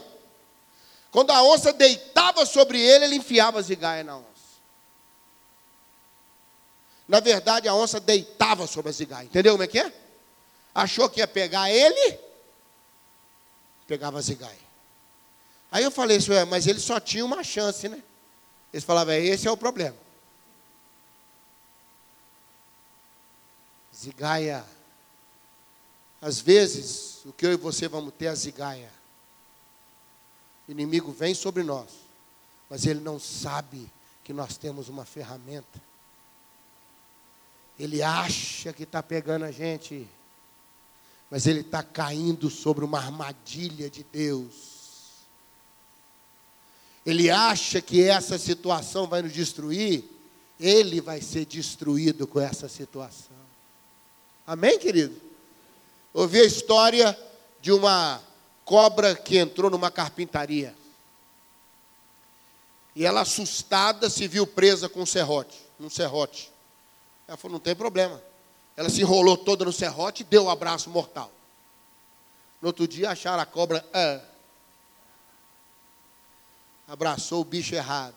Quando 1.11 1.31
a 1.31 1.42
onça 1.42 1.73
deitava 1.73 2.46
sobre 2.46 2.81
ele, 2.81 3.07
ele 3.07 3.16
enfiava 3.16 3.59
a 3.59 3.62
zigaia 3.62 4.05
na 4.05 4.16
onça. 4.16 4.29
Na 7.09 7.18
verdade, 7.18 7.66
a 7.66 7.75
onça 7.75 7.99
deitava 7.99 8.66
sobre 8.66 8.90
a 8.90 8.92
zigaia. 8.92 9.25
Entendeu 9.25 9.55
como 9.55 9.64
é 9.64 9.66
que 9.66 9.81
é? 9.81 9.92
Achou 10.73 11.11
que 11.11 11.18
ia 11.18 11.27
pegar 11.27 11.68
ele, 11.68 12.18
pegava 13.88 14.18
a 14.18 14.23
zigaia. 14.23 14.70
Aí 15.73 15.83
eu 15.83 15.90
falei, 15.90 16.16
isso 16.16 16.33
é, 16.33 16.44
mas 16.44 16.68
ele 16.68 16.79
só 16.79 17.01
tinha 17.01 17.25
uma 17.25 17.42
chance, 17.42 17.88
né? 17.88 18.01
Eles 18.73 18.85
falavam, 18.85 19.14
é, 19.14 19.20
esse 19.20 19.49
é 19.49 19.51
o 19.51 19.57
problema. 19.57 19.96
Zigaia. 23.94 24.64
Às 26.23 26.40
vezes, 26.40 27.25
o 27.25 27.33
que 27.33 27.46
eu 27.46 27.53
e 27.53 27.57
você 27.57 27.88
vamos 27.88 28.14
ter 28.14 28.27
é 28.27 28.29
a 28.29 28.35
zigaia. 28.35 28.99
Inimigo 30.70 31.12
vem 31.12 31.35
sobre 31.35 31.62
nós, 31.62 31.88
mas 32.68 32.87
ele 32.87 33.00
não 33.00 33.18
sabe 33.18 33.90
que 34.24 34.33
nós 34.33 34.56
temos 34.56 34.88
uma 34.88 35.04
ferramenta 35.04 35.90
ele 37.83 38.02
acha 38.02 38.74
que 38.74 38.83
está 38.83 39.02
pegando 39.02 39.46
a 39.46 39.50
gente, 39.50 40.06
mas 41.30 41.46
ele 41.46 41.61
está 41.61 41.83
caindo 41.83 42.50
sobre 42.50 42.85
uma 42.85 42.98
armadilha 42.98 43.88
de 43.88 44.04
Deus. 44.04 44.52
Ele 47.06 47.30
acha 47.30 47.80
que 47.80 48.04
essa 48.04 48.38
situação 48.38 49.06
vai 49.06 49.22
nos 49.22 49.33
destruir, 49.33 50.04
ele 50.59 51.00
vai 51.00 51.22
ser 51.22 51.46
destruído 51.46 52.26
com 52.26 52.38
essa 52.38 52.68
situação. 52.68 53.35
Amém, 54.46 54.78
querido? 54.78 55.18
Ouvi 56.12 56.40
a 56.40 56.44
história 56.44 57.18
de 57.62 57.72
uma 57.72 58.20
cobra 58.70 59.16
que 59.16 59.37
entrou 59.37 59.68
numa 59.68 59.90
carpintaria. 59.90 60.76
E 62.94 63.04
ela, 63.04 63.22
assustada, 63.22 64.09
se 64.09 64.28
viu 64.28 64.46
presa 64.46 64.88
com 64.88 65.02
um 65.02 65.06
serrote, 65.06 65.61
um 65.80 65.90
serrote. 65.90 66.52
Ela 67.26 67.37
falou: 67.37 67.54
não 67.54 67.61
tem 67.61 67.74
problema. 67.74 68.22
Ela 68.76 68.88
se 68.88 69.00
enrolou 69.00 69.37
toda 69.37 69.64
no 69.64 69.72
serrote 69.72 70.22
e 70.22 70.24
deu 70.24 70.44
o 70.44 70.46
um 70.46 70.50
abraço 70.50 70.88
mortal. 70.88 71.33
No 72.62 72.68
outro 72.68 72.87
dia 72.87 73.11
acharam 73.11 73.42
a 73.42 73.46
cobra. 73.46 73.85
Ah, 73.92 74.20
abraçou 76.87 77.40
o 77.40 77.44
bicho 77.44 77.74
errado. 77.74 78.14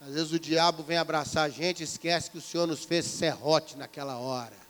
Às 0.00 0.14
vezes 0.14 0.30
o 0.30 0.38
diabo 0.38 0.84
vem 0.84 0.96
abraçar 0.96 1.44
a 1.44 1.48
gente 1.48 1.80
e 1.80 1.84
esquece 1.84 2.30
que 2.30 2.38
o 2.38 2.42
Senhor 2.42 2.68
nos 2.68 2.84
fez 2.84 3.04
serrote 3.04 3.76
naquela 3.76 4.16
hora. 4.16 4.65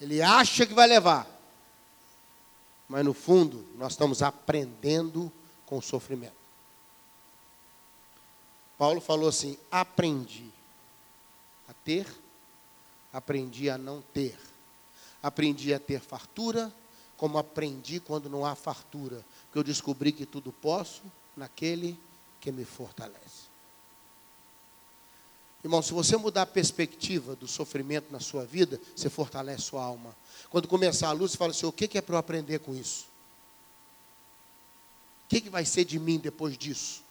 Ele 0.00 0.22
acha 0.22 0.66
que 0.66 0.74
vai 0.74 0.86
levar. 0.86 1.26
Mas 2.88 3.04
no 3.04 3.12
fundo, 3.12 3.66
nós 3.76 3.92
estamos 3.92 4.22
aprendendo 4.22 5.30
com 5.66 5.78
o 5.78 5.82
sofrimento. 5.82 6.36
Paulo 8.78 9.00
falou 9.00 9.28
assim: 9.28 9.58
aprendi 9.70 10.50
a 11.68 11.72
ter, 11.84 12.06
aprendi 13.12 13.68
a 13.68 13.76
não 13.76 14.00
ter. 14.00 14.38
Aprendi 15.20 15.74
a 15.74 15.80
ter 15.80 16.00
fartura, 16.00 16.72
como 17.16 17.38
aprendi 17.38 17.98
quando 17.98 18.30
não 18.30 18.46
há 18.46 18.54
fartura. 18.54 19.24
Porque 19.44 19.58
eu 19.58 19.64
descobri 19.64 20.12
que 20.12 20.24
tudo 20.24 20.52
posso 20.52 21.02
naquele 21.36 21.98
que 22.40 22.52
me 22.52 22.64
fortalece. 22.64 23.47
Irmão, 25.64 25.82
se 25.82 25.92
você 25.92 26.16
mudar 26.16 26.42
a 26.42 26.46
perspectiva 26.46 27.34
do 27.34 27.48
sofrimento 27.48 28.12
na 28.12 28.20
sua 28.20 28.44
vida, 28.44 28.80
você 28.94 29.10
fortalece 29.10 29.62
sua 29.62 29.82
alma. 29.82 30.16
Quando 30.50 30.68
começar 30.68 31.08
a 31.08 31.12
luz, 31.12 31.32
você 31.32 31.36
fala 31.36 31.50
assim: 31.50 31.66
o 31.66 31.72
que 31.72 31.98
é 31.98 32.00
para 32.00 32.14
eu 32.14 32.18
aprender 32.18 32.60
com 32.60 32.74
isso? 32.74 33.06
O 35.24 35.28
que, 35.28 35.40
que 35.40 35.50
vai 35.50 35.64
ser 35.64 35.84
de 35.84 35.98
mim 35.98 36.18
depois 36.18 36.56
disso? 36.56 37.02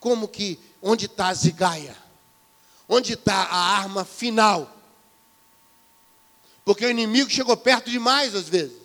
como 0.00 0.28
que, 0.28 0.58
onde 0.82 1.06
está 1.06 1.28
a 1.28 1.34
zigaia? 1.34 1.96
Onde 2.88 3.14
está 3.14 3.34
a 3.34 3.78
arma 3.78 4.04
final? 4.04 4.74
Porque 6.64 6.84
o 6.84 6.90
inimigo 6.90 7.30
chegou 7.30 7.56
perto 7.56 7.90
demais 7.90 8.34
às 8.34 8.48
vezes. 8.48 8.76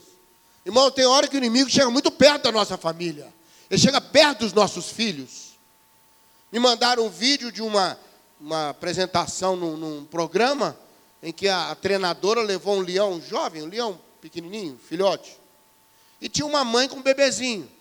Irmão, 0.65 0.89
tem 0.89 1.05
hora 1.05 1.27
que 1.27 1.35
o 1.35 1.37
inimigo 1.37 1.69
chega 1.69 1.89
muito 1.89 2.09
perto 2.09 2.43
da 2.43 2.51
nossa 2.51 2.77
família. 2.77 3.31
Ele 3.69 3.79
chega 3.79 3.99
perto 3.99 4.39
dos 4.39 4.53
nossos 4.53 4.89
filhos. 4.89 5.53
Me 6.51 6.59
mandaram 6.59 7.05
um 7.05 7.09
vídeo 7.09 7.51
de 7.51 7.61
uma, 7.61 7.99
uma 8.43 8.71
apresentação 8.71 9.55
num, 9.55 9.77
num 9.77 10.05
programa 10.05 10.77
em 11.21 11.31
que 11.31 11.47
a, 11.47 11.71
a, 11.71 11.75
treinadora 11.75 12.41
levou 12.41 12.75
um 12.75 12.81
leão 12.81 13.21
jovem, 13.21 13.63
um 13.63 13.67
leão 13.67 13.97
pequenininho, 14.19 14.77
filhote. 14.77 15.39
E 16.19 16.27
tinha 16.27 16.45
uma 16.45 16.65
mãe 16.65 16.89
com 16.89 16.97
um 16.97 17.01
bebezinho. 17.01 17.71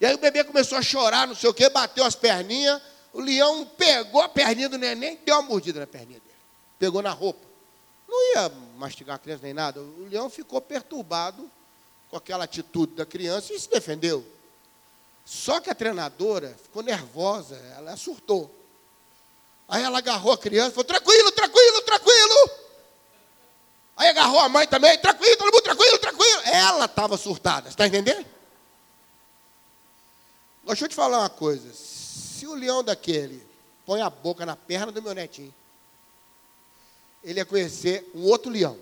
E 0.00 0.04
aí 0.04 0.12
o 0.12 0.18
bebê 0.18 0.42
começou 0.42 0.76
a 0.76 0.82
chorar, 0.82 1.28
não 1.28 1.36
sei 1.36 1.48
o 1.48 1.54
quê, 1.54 1.70
bateu 1.70 2.04
as 2.04 2.16
perninhas. 2.16 2.82
O 3.12 3.20
leão 3.20 3.64
pegou 3.64 4.20
a 4.20 4.28
perninha 4.28 4.68
do 4.68 4.76
neném 4.76 5.20
deu 5.24 5.36
uma 5.36 5.42
mordida 5.42 5.78
na 5.78 5.86
perninha 5.86 6.18
dele. 6.18 6.34
Pegou 6.76 7.00
na 7.00 7.10
roupa. 7.10 7.46
Não 8.08 8.32
ia 8.32 8.48
mastigar 8.76 9.14
a 9.14 9.18
criança 9.20 9.44
nem 9.44 9.54
nada. 9.54 9.80
O 9.80 10.08
leão 10.10 10.28
ficou 10.28 10.60
perturbado 10.60 11.48
com 12.10 12.16
aquela 12.16 12.42
atitude 12.42 12.94
da 12.94 13.06
criança 13.06 13.52
e 13.54 13.60
se 13.60 13.70
defendeu. 13.70 14.26
Só 15.24 15.60
que 15.60 15.70
a 15.70 15.74
treinadora 15.74 16.56
ficou 16.60 16.82
nervosa, 16.82 17.54
ela 17.76 17.96
surtou. 17.96 18.63
Aí 19.68 19.82
ela 19.82 19.98
agarrou 19.98 20.32
a 20.32 20.38
criança 20.38 20.70
e 20.70 20.72
falou: 20.72 20.84
tranquilo, 20.84 21.32
tranquilo, 21.32 21.82
tranquilo. 21.82 22.50
Aí 23.96 24.08
agarrou 24.08 24.40
a 24.40 24.48
mãe 24.48 24.66
também, 24.66 24.98
tranquilo, 24.98 25.36
todo 25.36 25.52
mundo 25.52 25.62
tranquilo, 25.62 25.98
tranquilo. 25.98 26.42
Ela 26.44 26.84
estava 26.86 27.16
surtada, 27.16 27.68
está 27.68 27.86
entendendo? 27.86 28.26
Deixa 30.66 30.84
eu 30.84 30.88
te 30.88 30.94
falar 30.94 31.20
uma 31.20 31.30
coisa. 31.30 31.72
Se 31.72 32.46
o 32.46 32.54
leão 32.54 32.82
daquele 32.82 33.46
põe 33.86 34.00
a 34.00 34.10
boca 34.10 34.44
na 34.44 34.56
perna 34.56 34.90
do 34.90 35.02
meu 35.02 35.14
netinho, 35.14 35.54
ele 37.22 37.38
ia 37.38 37.44
conhecer 37.44 38.10
um 38.14 38.22
outro 38.24 38.50
leão. 38.50 38.78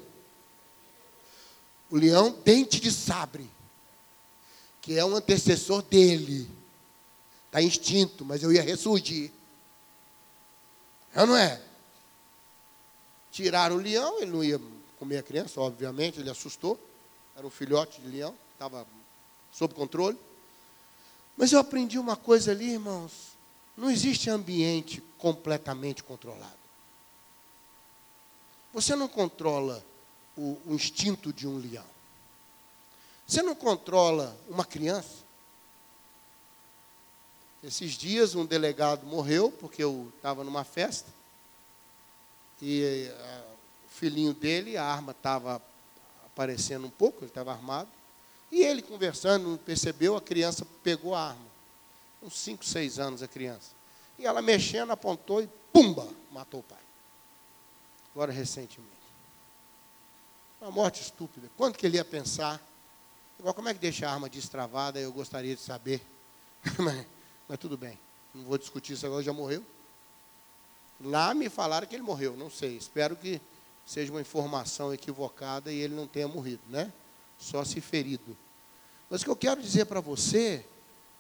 O 1.91 1.97
leão 1.97 2.31
dente 2.45 2.81
de 2.81 2.91
sabre, 2.91 3.49
que 4.81 4.99
é 4.99 5.05
um 5.05 5.15
antecessor 5.15 5.83
dele. 5.83 6.51
Está 7.47 7.61
extinto, 7.61 8.25
mas 8.25 8.43
eu 8.43 8.51
ia 8.51 8.63
ressurgir. 8.63 9.31
É 11.15 11.21
ou 11.21 11.27
não 11.27 11.37
é? 11.37 11.61
Tiraram 13.31 13.77
o 13.77 13.79
leão, 13.79 14.21
ele 14.21 14.31
não 14.31 14.45
ia 14.45 14.61
comer 14.99 15.19
a 15.19 15.23
criança, 15.23 15.61
obviamente, 15.61 16.21
ele 16.21 16.31
assustou. 16.31 16.79
Era 17.37 17.47
um 17.47 17.51
filhote 17.51 18.01
de 18.01 18.09
leão, 18.09 18.35
estava 18.53 18.87
sob 19.51 19.75
controle. 19.75 20.19
Mas 21.37 21.53
eu 21.53 21.59
aprendi 21.59 21.99
uma 21.99 22.17
coisa 22.17 22.51
ali, 22.51 22.73
irmãos. 22.73 23.33
Não 23.77 23.91
existe 23.91 24.29
ambiente 24.29 25.03
completamente 25.19 26.03
controlado. 26.03 26.63
Você 28.73 28.95
não 28.95 29.09
controla 29.09 29.85
o, 30.37 30.59
o 30.67 30.75
instinto 30.75 31.33
de 31.33 31.47
um 31.47 31.59
leão. 31.59 31.85
Você 33.27 33.43
não 33.43 33.55
controla 33.55 34.37
uma 34.49 34.65
criança. 34.65 35.22
Esses 37.63 37.93
dias 37.93 38.35
um 38.35 38.45
delegado 38.45 39.07
morreu 39.07 39.51
porque 39.51 39.83
eu 39.83 40.13
estava 40.17 40.43
numa 40.43 40.65
festa 40.65 41.09
e 42.63 43.11
a, 43.11 43.45
o 43.87 43.89
filhinho 43.89 44.33
dele, 44.33 44.77
a 44.77 44.85
arma 44.85 45.11
estava 45.11 45.61
aparecendo 46.25 46.87
um 46.87 46.91
pouco, 46.91 47.19
ele 47.21 47.27
estava 47.27 47.53
armado. 47.53 47.89
E 48.51 48.63
ele 48.63 48.83
conversando, 48.83 49.59
percebeu, 49.59 50.17
a 50.17 50.21
criança 50.21 50.65
pegou 50.83 51.15
a 51.15 51.31
arma. 51.31 51.53
Uns 52.23 52.39
5, 52.39 52.65
6 52.65 52.99
anos 53.01 53.23
a 53.23 53.29
criança. 53.29 53.71
E 54.19 54.27
ela 54.27 54.41
mexendo, 54.41 54.93
apontou 54.93 55.43
e 55.43 55.49
pumba, 55.73 56.09
matou 56.31 56.61
o 56.61 56.63
pai. 56.63 56.79
Agora 58.15 58.31
recentemente. 58.31 58.93
Uma 60.61 60.71
morte 60.71 61.03
estúpida. 61.03 61.51
Quando 61.57 61.77
que 61.77 61.85
ele 61.85 61.97
ia 61.97 62.05
pensar? 62.05 62.61
Igual 63.39 63.55
como 63.55 63.69
é 63.69 63.75
que 63.75 63.81
deixa 63.81 64.09
a 64.09 64.13
arma 64.13 64.29
destravada? 64.29 65.01
Eu 65.01 65.13
gostaria 65.13 65.57
de 65.57 65.61
saber. 65.61 66.01
mas, 67.53 67.59
tudo 67.59 67.77
bem. 67.77 67.99
Não 68.35 68.45
vou 68.45 68.57
discutir 68.57 68.95
isso 68.95 69.05
agora, 69.05 69.23
já 69.23 69.31
morreu. 69.31 69.63
Lá 70.99 71.35
me 71.35 71.51
falaram 71.51 71.87
que 71.87 71.95
ele 71.95 72.03
morreu, 72.03 72.35
não 72.35 72.49
sei. 72.49 72.79
Espero 72.79 73.15
que 73.15 73.39
seja 73.85 74.11
uma 74.11 74.23
informação 74.23 74.95
equivocada 74.95 75.71
e 75.71 75.77
ele 75.77 75.95
não 75.95 76.07
tenha 76.07 76.27
morrido, 76.27 76.63
né? 76.71 76.91
Só 77.39 77.63
se 77.63 77.79
ferido. 77.79 78.35
Mas 79.11 79.21
o 79.21 79.25
que 79.25 79.31
eu 79.31 79.37
quero 79.37 79.61
dizer 79.61 79.85
para 79.85 80.01
você, 80.01 80.65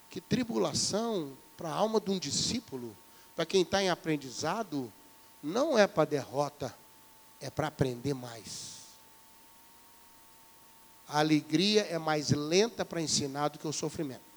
que 0.09 0.23
tribulação 0.23 1.37
para 1.55 1.69
a 1.69 1.75
alma 1.75 2.01
de 2.01 2.11
um 2.11 2.19
discípulo, 2.19 2.97
para 3.37 3.45
quem 3.45 3.61
está 3.61 3.83
em 3.83 3.91
aprendizado, 3.91 4.91
não 5.43 5.79
é 5.79 5.87
para 5.87 6.09
derrota, 6.09 6.75
é 7.43 7.51
para 7.51 7.67
aprender 7.67 8.15
mais. 8.15 8.87
A 11.07 11.19
alegria 11.19 11.83
é 11.83 11.99
mais 11.99 12.31
lenta 12.31 12.87
para 12.87 13.03
ensinar 13.03 13.49
do 13.49 13.59
que 13.59 13.69
o 13.69 13.73
sofrimento. 13.73 14.32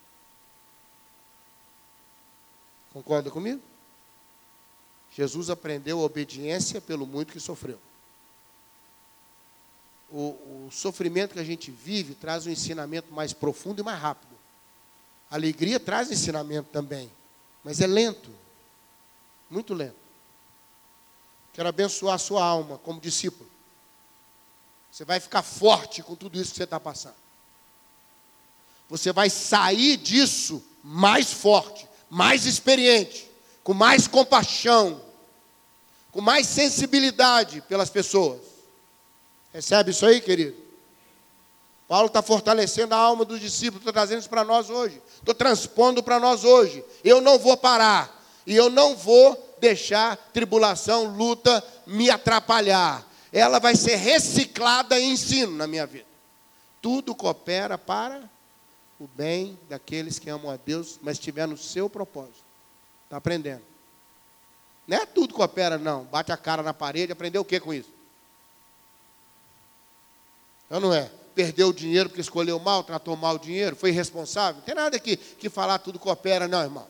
Concorda 2.96 3.30
comigo? 3.30 3.62
Jesus 5.12 5.52
aprendeu 5.52 6.00
a 6.00 6.04
obediência 6.04 6.82
pelo 6.82 7.06
muito 7.06 7.32
que 7.32 7.40
sofreu 7.40 7.80
o, 10.16 10.68
o 10.68 10.70
sofrimento 10.72 11.34
que 11.34 11.40
a 11.40 11.44
gente 11.44 11.70
vive 11.70 12.16
traz 12.16 12.46
um 12.46 12.50
ensinamento 12.50 13.14
mais 13.14 13.34
profundo 13.34 13.82
e 13.82 13.84
mais 13.84 14.00
rápido. 14.00 14.34
A 15.30 15.36
alegria 15.36 15.80
traz 15.80 16.10
ensinamento 16.10 16.70
também, 16.70 17.12
mas 17.64 17.82
é 17.82 17.88
lento, 17.88 18.30
muito 19.50 19.74
lento. 19.74 19.96
Quero 21.54 21.68
abençoar 21.68 22.16
a 22.16 22.20
sua 22.20 22.46
alma 22.46 22.78
como 22.78 23.02
discípulo. 23.02 23.50
Você 24.90 25.04
vai 25.04 25.20
ficar 25.20 25.42
forte 25.42 26.02
com 26.02 26.16
tudo 26.16 26.40
isso 26.40 26.52
que 26.52 26.58
você 26.58 26.64
está 26.64 26.80
passando. 26.80 27.16
Você 28.88 29.12
vai 29.12 29.30
sair 29.30 29.98
disso 29.98 30.64
mais 30.82 31.34
forte, 31.34 31.88
mais 32.16 32.46
experiente, 32.46 33.30
com 33.62 33.74
mais 33.74 34.08
compaixão, 34.08 35.02
com 36.14 36.22
mais 36.22 36.48
sensibilidade 36.48 37.60
pelas 37.68 37.90
pessoas. 37.90 38.40
Recebe 39.54 39.92
isso 39.92 40.06
aí, 40.06 40.22
querido? 40.22 40.56
Paulo 41.90 42.08
está 42.08 42.22
fortalecendo 42.22 42.96
a 42.96 42.98
alma 42.98 43.26
dos 43.26 43.42
discípulos, 43.42 43.82
está 43.82 43.92
trazendo 43.92 44.20
isso 44.20 44.30
para 44.30 44.46
nós 44.46 44.70
hoje. 44.70 45.02
Estou 45.18 45.36
transpondo 45.36 46.02
para 46.02 46.18
nós 46.18 46.46
hoje. 46.46 46.86
Eu 47.04 47.20
não 47.20 47.38
vou 47.38 47.58
parar. 47.58 48.24
E 48.48 48.56
eu 48.56 48.70
não 48.70 48.96
vou 48.96 49.58
deixar 49.60 50.16
tribulação, 50.32 51.18
luta 51.18 51.62
me 51.86 52.10
atrapalhar. 52.10 53.06
Ela 53.30 53.60
vai 53.60 53.76
ser 53.76 53.98
reciclada 53.98 54.98
em 54.98 55.12
ensino 55.12 55.52
na 55.58 55.68
minha 55.68 55.86
vida. 55.86 56.08
Tudo 56.82 57.14
coopera 57.14 57.78
para 57.78 58.24
o 59.00 59.08
bem 59.08 59.60
daqueles 59.68 60.20
que 60.20 60.30
amam 60.30 60.50
a 60.50 60.58
Deus, 60.58 61.00
mas 61.02 61.18
estiver 61.18 61.48
no 61.48 61.58
seu 61.58 61.90
propósito. 61.90 62.44
Está 63.06 63.18
aprendendo. 63.18 63.64
Não 64.88 64.98
é 64.98 65.06
tudo 65.06 65.34
coopera, 65.34 65.78
não. 65.78 66.04
Bate 66.06 66.32
a 66.32 66.38
cara 66.38 66.62
na 66.62 66.74
parede, 66.74 67.12
aprendeu 67.12 67.42
o 67.42 67.46
que 67.46 67.60
com 67.60 67.74
isso? 67.74 67.90
Não, 70.70 70.80
não 70.80 70.94
é? 70.94 71.12
Perdeu 71.34 71.70
o 71.70 71.74
dinheiro 71.74 72.10
porque 72.10 72.22
escolheu 72.22 72.58
mal, 72.60 72.84
tratou 72.84 73.16
mal 73.16 73.36
o 73.36 73.40
dinheiro, 73.40 73.76
foi 73.76 73.90
irresponsável. 73.90 74.58
Não 74.58 74.66
tem 74.66 74.76
nada 74.76 74.96
aqui 74.96 75.18
que 75.18 75.50
falar 75.50 75.80
tudo 75.80 76.00
coopera, 76.00 76.48
não, 76.48 76.62
irmão. 76.62 76.88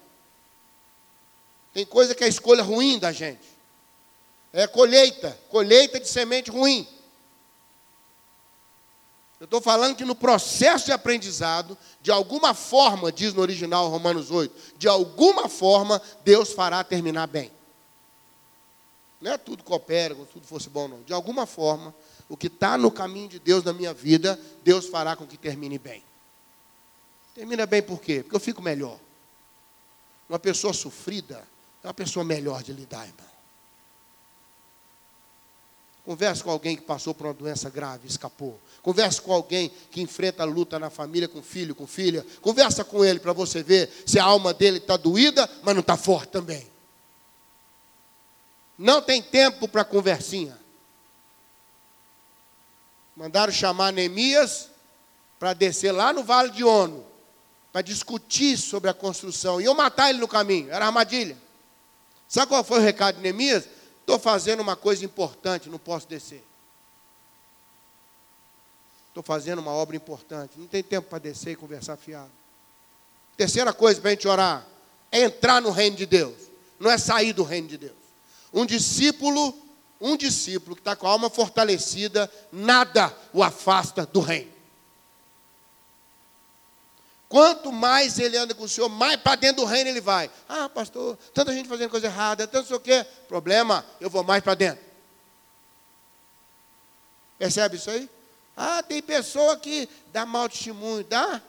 Tem 1.74 1.86
coisa 1.86 2.14
que 2.14 2.24
é 2.24 2.28
escolha 2.28 2.64
ruim 2.64 3.00
da 3.00 3.12
gente. 3.12 3.46
É 4.54 4.68
colheita, 4.68 5.38
colheita 5.50 6.00
de 6.00 6.08
semente 6.08 6.50
ruim. 6.50 6.88
Eu 9.40 9.46
estou 9.46 9.60
falando 9.60 9.96
que 9.96 10.06
no 10.06 10.16
processo 10.16 10.86
de 10.86 10.92
aprendizado, 10.92 11.78
de 12.02 12.10
alguma 12.10 12.54
forma, 12.54 13.12
diz 13.12 13.34
no 13.34 13.42
original 13.42 13.90
Romanos 13.90 14.32
8, 14.32 14.78
de 14.78 14.88
alguma 14.88 15.50
forma 15.50 16.02
Deus 16.24 16.54
fará 16.54 16.84
terminar 16.84 17.28
bem. 17.28 17.52
Não 19.20 19.32
é 19.32 19.38
tudo 19.38 19.64
coopera, 19.64 20.14
como 20.16 20.26
tudo 20.26 20.48
fosse 20.48 20.70
bom, 20.70 20.88
não. 20.88 21.02
De 21.02 21.12
alguma 21.12 21.46
forma, 21.46 21.94
o 22.30 22.38
que 22.38 22.48
está 22.48 22.78
no 22.78 22.90
caminho 22.90 23.28
de 23.28 23.40
Deus 23.40 23.64
na 23.64 23.74
minha 23.74 23.94
vida, 23.94 24.40
Deus 24.64 24.88
fará 24.88 25.16
com 25.16 25.28
que 25.28 25.38
termine 25.38 25.78
bem. 25.78 26.04
Termina 27.34 27.66
bem 27.66 27.82
por 27.82 28.00
quê? 28.00 28.24
Porque 28.24 28.36
eu 28.36 28.40
fico 28.40 28.62
melhor. 28.62 28.98
Uma 30.30 30.40
pessoa 30.40 30.74
sofrida 30.74 31.46
é 31.84 31.88
uma 31.88 31.94
pessoa 31.94 32.24
melhor 32.24 32.64
de 32.64 32.72
lidar, 32.72 33.06
irmão. 33.06 33.35
Converse 36.06 36.44
com 36.44 36.52
alguém 36.52 36.76
que 36.76 36.84
passou 36.84 37.16
por 37.16 37.26
uma 37.26 37.34
doença 37.34 37.68
grave, 37.68 38.08
escapou. 38.08 38.60
Converse 38.84 39.20
com 39.20 39.34
alguém 39.34 39.72
que 39.90 40.00
enfrenta 40.00 40.44
a 40.44 40.46
luta 40.46 40.78
na 40.78 40.92
família, 40.92 41.28
com 41.28 41.42
filho, 41.42 41.74
com 41.74 41.88
filha. 41.88 42.24
Conversa 42.42 42.84
com 42.84 43.04
ele 43.04 43.20
para 43.20 43.34
você 43.34 43.64
ver 43.64 43.92
se 44.06 44.20
a 44.20 44.24
alma 44.24 44.54
dele 44.54 44.78
está 44.78 44.96
doída, 44.96 45.50
mas 45.64 45.74
não 45.74 45.82
está 45.82 45.98
forte 45.98 46.30
também. 46.30 46.70
Não 48.78 49.02
tem 49.02 49.20
tempo 49.20 49.68
para 49.68 49.84
conversinha. 49.84 50.56
Mandaram 53.16 53.52
chamar 53.52 53.92
Neemias 53.92 54.70
para 55.40 55.54
descer 55.54 55.92
lá 55.92 56.14
no 56.14 56.24
Vale 56.24 56.52
de 56.52 56.64
Ono, 56.64 57.04
para 57.72 57.82
discutir 57.82 58.58
sobre 58.58 58.92
a 58.92 58.94
construção. 58.94 59.60
Eu 59.60 59.74
matar 59.74 60.12
ele 60.12 60.20
no 60.20 60.28
caminho, 60.28 60.70
era 60.70 60.86
armadilha. 60.86 61.36
Sabe 62.28 62.48
qual 62.48 62.64
foi 62.64 62.78
o 62.78 62.84
recado 62.84 63.16
de 63.16 63.22
Neemias? 63.24 63.68
Estou 64.06 64.20
fazendo 64.20 64.60
uma 64.60 64.76
coisa 64.76 65.04
importante, 65.04 65.68
não 65.68 65.80
posso 65.80 66.08
descer. 66.08 66.44
Estou 69.08 69.24
fazendo 69.24 69.58
uma 69.58 69.72
obra 69.72 69.96
importante, 69.96 70.60
não 70.60 70.68
tem 70.68 70.84
tempo 70.84 71.10
para 71.10 71.18
descer 71.18 71.54
e 71.54 71.56
conversar 71.56 71.98
fiado. 71.98 72.30
Terceira 73.36 73.74
coisa 73.74 74.00
para 74.00 74.12
a 74.12 74.14
gente 74.14 74.28
orar 74.28 74.64
é 75.12 75.22
entrar 75.22 75.60
no 75.60 75.72
reino 75.72 75.96
de 75.96 76.06
Deus, 76.06 76.36
não 76.80 76.92
é 76.92 77.00
sair 77.00 77.34
do 77.34 77.42
reino 77.42 77.68
de 77.68 77.80
Deus. 77.80 77.96
Um 78.54 78.64
discípulo 78.64 79.66
um 80.00 80.16
discípulo 80.16 80.76
que 80.76 80.82
está 80.82 80.96
com 80.96 81.08
a 81.08 81.10
alma 81.10 81.30
fortalecida, 81.30 82.32
nada 82.52 83.12
o 83.34 83.42
afasta 83.42 84.06
do 84.06 84.20
reino. 84.20 84.52
Quanto 87.36 87.70
mais 87.70 88.18
ele 88.18 88.38
anda 88.38 88.56
com 88.56 88.64
o 88.64 88.70
Senhor, 88.70 88.88
mais 88.88 89.18
para 89.18 89.36
dentro 89.36 89.66
do 89.66 89.68
reino 89.68 89.90
ele 89.90 90.00
vai. 90.00 90.32
Ah, 90.48 90.70
pastor, 90.70 91.18
tanta 91.34 91.52
gente 91.52 91.68
fazendo 91.68 91.90
coisa 91.90 92.08
errada, 92.08 92.48
tanto 92.48 92.70
sei 92.70 92.78
o 92.78 92.80
quê. 92.80 93.06
Problema, 93.28 93.86
eu 94.00 94.10
vou 94.10 94.24
mais 94.24 94.42
para 94.42 94.54
dentro. 94.54 94.82
Percebe 97.38 97.76
isso 97.76 97.92
aí? 97.92 98.10
Ah, 98.56 98.82
tem 98.82 99.02
pessoa 99.02 99.58
que 99.58 99.90
dá 100.14 100.26
mau 100.26 100.48
testemunho, 100.48 101.04
dá? 101.04 101.42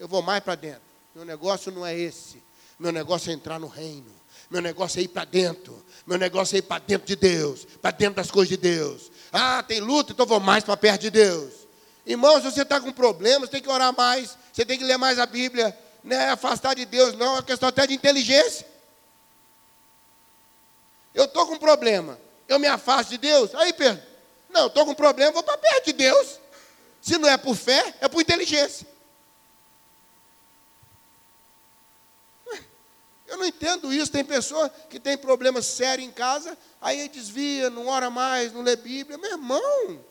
Eu 0.00 0.08
vou 0.08 0.20
mais 0.20 0.42
para 0.42 0.56
dentro. 0.56 0.82
Meu 1.14 1.24
negócio 1.24 1.70
não 1.70 1.86
é 1.86 1.96
esse. 1.96 2.42
Meu 2.76 2.90
negócio 2.90 3.30
é 3.30 3.34
entrar 3.34 3.60
no 3.60 3.68
reino. 3.68 4.12
Meu 4.50 4.60
negócio 4.60 4.98
é 4.98 5.04
ir 5.04 5.08
para 5.08 5.24
dentro. 5.24 5.80
Meu 6.04 6.18
negócio 6.18 6.56
é 6.56 6.58
ir 6.58 6.62
para 6.62 6.82
dentro 6.82 7.06
de 7.06 7.14
Deus, 7.14 7.64
para 7.80 7.92
dentro 7.92 8.16
das 8.16 8.32
coisas 8.32 8.48
de 8.48 8.56
Deus. 8.56 9.12
Ah, 9.32 9.62
tem 9.62 9.78
luta, 9.78 10.12
então 10.12 10.26
vou 10.26 10.40
mais 10.40 10.64
para 10.64 10.76
perto 10.76 11.02
de 11.02 11.10
Deus. 11.10 11.63
Irmão, 12.06 12.36
se 12.36 12.50
você 12.50 12.62
está 12.62 12.80
com 12.80 12.92
problemas, 12.92 13.48
tem 13.48 13.62
que 13.62 13.68
orar 13.68 13.94
mais, 13.96 14.36
você 14.52 14.64
tem 14.64 14.78
que 14.78 14.84
ler 14.84 14.98
mais 14.98 15.18
a 15.18 15.26
Bíblia. 15.26 15.76
não 16.02 16.16
é 16.16 16.30
afastar 16.30 16.74
de 16.74 16.84
Deus, 16.84 17.14
não, 17.14 17.38
é 17.38 17.42
questão 17.42 17.68
até 17.68 17.86
de 17.86 17.94
inteligência. 17.94 18.66
Eu 21.14 21.24
estou 21.24 21.46
com 21.46 21.56
problema, 21.56 22.18
eu 22.48 22.58
me 22.58 22.66
afasto 22.66 23.10
de 23.10 23.18
Deus, 23.18 23.54
aí 23.54 23.72
Pedro, 23.72 24.02
não, 24.50 24.66
estou 24.66 24.84
com 24.84 24.94
problema, 24.94 25.32
vou 25.32 25.42
para 25.42 25.56
perto 25.58 25.86
de 25.86 25.92
Deus. 25.92 26.40
Se 27.00 27.18
não 27.18 27.28
é 27.28 27.36
por 27.36 27.54
fé, 27.54 27.94
é 28.00 28.08
por 28.08 28.20
inteligência. 28.20 28.86
Eu 33.26 33.38
não 33.38 33.46
entendo 33.46 33.92
isso. 33.92 34.12
Tem 34.12 34.24
pessoa 34.24 34.68
que 34.88 35.00
tem 35.00 35.18
problema 35.18 35.60
sério 35.60 36.04
em 36.04 36.10
casa, 36.10 36.56
aí 36.80 37.08
desvia, 37.08 37.68
não 37.68 37.88
ora 37.88 38.08
mais, 38.08 38.52
não 38.52 38.62
lê 38.62 38.76
Bíblia. 38.76 39.18
Meu 39.18 39.32
irmão, 39.32 40.04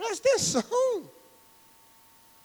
presta 0.00 0.28
atenção. 0.28 1.10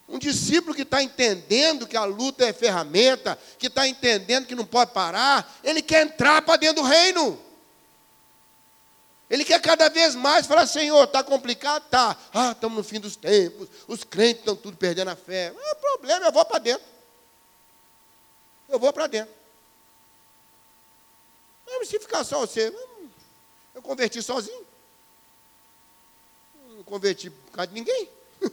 Um 0.07 0.19
discípulo 0.19 0.75
que 0.75 0.83
está 0.83 1.01
entendendo 1.01 1.87
que 1.87 1.97
a 1.97 2.03
luta 2.03 2.45
é 2.45 2.53
ferramenta, 2.53 3.39
que 3.57 3.67
está 3.67 3.87
entendendo 3.87 4.45
que 4.45 4.53
não 4.53 4.65
pode 4.65 4.91
parar, 4.91 5.59
ele 5.63 5.81
quer 5.81 6.05
entrar 6.05 6.43
para 6.43 6.57
dentro 6.57 6.83
do 6.83 6.87
reino. 6.87 7.39
Ele 9.27 9.43
quer 9.43 9.59
cada 9.59 9.89
vez 9.89 10.13
mais 10.13 10.45
falar, 10.45 10.67
Senhor, 10.67 11.03
está 11.03 11.23
complicado? 11.23 11.89
Tá. 11.89 12.15
Ah, 12.31 12.51
estamos 12.51 12.77
no 12.77 12.83
fim 12.83 12.99
dos 12.99 13.15
tempos, 13.15 13.67
os 13.87 14.03
crentes 14.03 14.41
estão 14.41 14.55
tudo 14.55 14.77
perdendo 14.77 15.09
a 15.09 15.15
fé. 15.15 15.51
Não 15.51 15.71
é 15.71 15.75
problema, 15.75 16.25
eu 16.27 16.31
vou 16.31 16.45
para 16.45 16.59
dentro. 16.59 16.85
Eu 18.69 18.77
vou 18.77 18.93
para 18.93 19.07
dentro. 19.07 19.33
Mas 21.65 21.89
se 21.89 21.99
ficar 21.99 22.23
só 22.23 22.39
você, 22.39 22.71
eu 23.73 23.81
converti 23.81 24.21
sozinho. 24.21 24.64
Converti 26.85 27.29
por 27.29 27.51
causa 27.51 27.67
de 27.67 27.73
ninguém. 27.73 28.09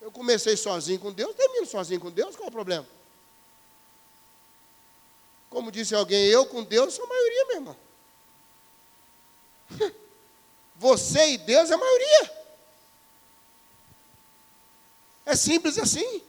Eu 0.00 0.10
comecei 0.10 0.56
sozinho 0.56 1.00
com 1.00 1.12
Deus, 1.12 1.34
termino 1.34 1.66
sozinho 1.66 2.00
com 2.00 2.10
Deus, 2.10 2.36
qual 2.36 2.46
é 2.46 2.48
o 2.48 2.52
problema? 2.52 2.86
Como 5.50 5.70
disse 5.70 5.94
alguém, 5.94 6.28
eu 6.28 6.46
com 6.46 6.64
Deus 6.64 6.94
sou 6.94 7.04
a 7.04 7.08
maioria, 7.08 7.46
meu 7.46 7.56
irmão. 7.56 7.76
Você 10.76 11.34
e 11.34 11.38
Deus 11.38 11.70
é 11.70 11.74
a 11.74 11.78
maioria. 11.78 12.42
É 15.26 15.36
simples 15.36 15.78
assim. 15.78 16.22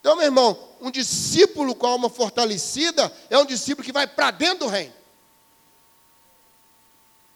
Então, 0.00 0.16
meu 0.16 0.24
irmão, 0.24 0.58
um 0.80 0.90
discípulo 0.90 1.74
com 1.74 1.86
a 1.86 1.90
alma 1.90 2.08
fortalecida 2.08 3.14
é 3.28 3.38
um 3.38 3.44
discípulo 3.44 3.84
que 3.84 3.92
vai 3.92 4.06
para 4.06 4.30
dentro 4.30 4.60
do 4.60 4.66
reino. 4.66 4.94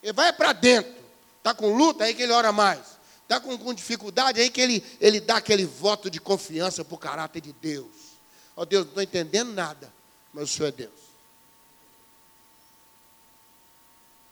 Ele 0.02 0.12
vai 0.12 0.32
para 0.32 0.52
dentro. 0.52 1.03
Está 1.44 1.52
com 1.52 1.76
luta, 1.76 2.04
aí 2.04 2.14
que 2.14 2.22
ele 2.22 2.32
ora 2.32 2.50
mais. 2.52 2.80
Está 3.22 3.38
com, 3.38 3.58
com, 3.58 3.74
dificuldade, 3.74 4.40
aí 4.40 4.48
que 4.48 4.62
ele, 4.62 4.82
ele 4.98 5.20
dá 5.20 5.36
aquele 5.36 5.66
voto 5.66 6.08
de 6.08 6.18
confiança 6.18 6.82
para 6.82 6.94
o 6.94 6.98
caráter 6.98 7.42
de 7.42 7.52
Deus. 7.52 7.92
Ó 8.56 8.62
oh, 8.62 8.64
Deus, 8.64 8.84
não 8.84 8.88
estou 8.88 9.02
entendendo 9.02 9.52
nada, 9.52 9.92
mas 10.32 10.44
o 10.44 10.46
Senhor 10.46 10.68
é 10.68 10.72
Deus. 10.72 11.04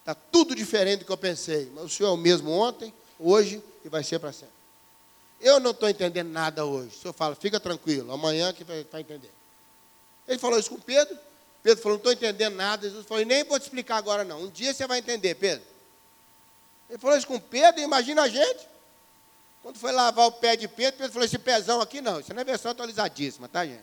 Está 0.01 0.15
tudo 0.15 0.55
diferente 0.55 1.01
do 1.01 1.05
que 1.05 1.13
eu 1.13 1.19
pensei, 1.19 1.71
mas 1.75 1.85
o 1.85 1.89
Senhor 1.91 2.09
é 2.09 2.13
o 2.13 2.17
mesmo 2.17 2.51
ontem, 2.51 2.95
hoje 3.19 3.63
e 3.85 3.91
vai 3.91 4.03
ser 4.03 4.19
para 4.19 4.33
sempre. 4.33 4.55
Eu 5.39 5.61
não 5.61 5.73
estou 5.73 5.91
entendendo 5.91 6.31
nada 6.31 6.65
hoje. 6.65 6.97
O 6.97 6.99
Senhor 7.03 7.13
fala, 7.13 7.35
fica 7.35 7.61
tranquilo, 7.61 8.11
amanhã 8.11 8.55
que 8.55 8.65
vai, 8.65 8.87
vai 8.91 9.03
entender. 9.03 9.31
Ele 10.27 10.39
falou 10.39 10.59
isso 10.59 10.71
com 10.71 10.81
Pedro. 10.81 11.19
Pedro 11.63 11.83
falou, 11.83 11.99
não 11.99 12.11
estou 12.11 12.13
entendendo 12.13 12.55
nada. 12.55 12.89
Jesus 12.89 13.05
falou, 13.05 13.23
nem 13.23 13.45
vou 13.45 13.59
te 13.59 13.65
explicar 13.65 13.99
agora 13.99 14.25
não. 14.25 14.45
Um 14.45 14.51
dia 14.51 14.73
você 14.73 14.87
vai 14.87 14.99
entender, 14.99 15.35
Pedro. 15.35 15.72
Ele 16.93 16.99
falou 16.99 17.17
isso 17.17 17.27
com 17.27 17.41
Pedro, 17.41 17.81
imagina 17.81 18.21
a 18.21 18.29
gente. 18.29 18.69
Quando 19.63 19.79
foi 19.79 19.93
lavar 19.93 20.27
o 20.27 20.33
pé 20.33 20.57
de 20.57 20.69
Pedro, 20.69 20.99
Pedro 20.99 21.13
falou, 21.15 21.25
esse 21.25 21.39
pezão 21.39 21.81
aqui 21.81 22.03
não, 22.03 22.21
isso 22.21 22.35
não 22.35 22.43
é 22.43 22.45
versão 22.45 22.71
atualizadíssima, 22.71 23.49
tá, 23.49 23.65
gente? 23.65 23.83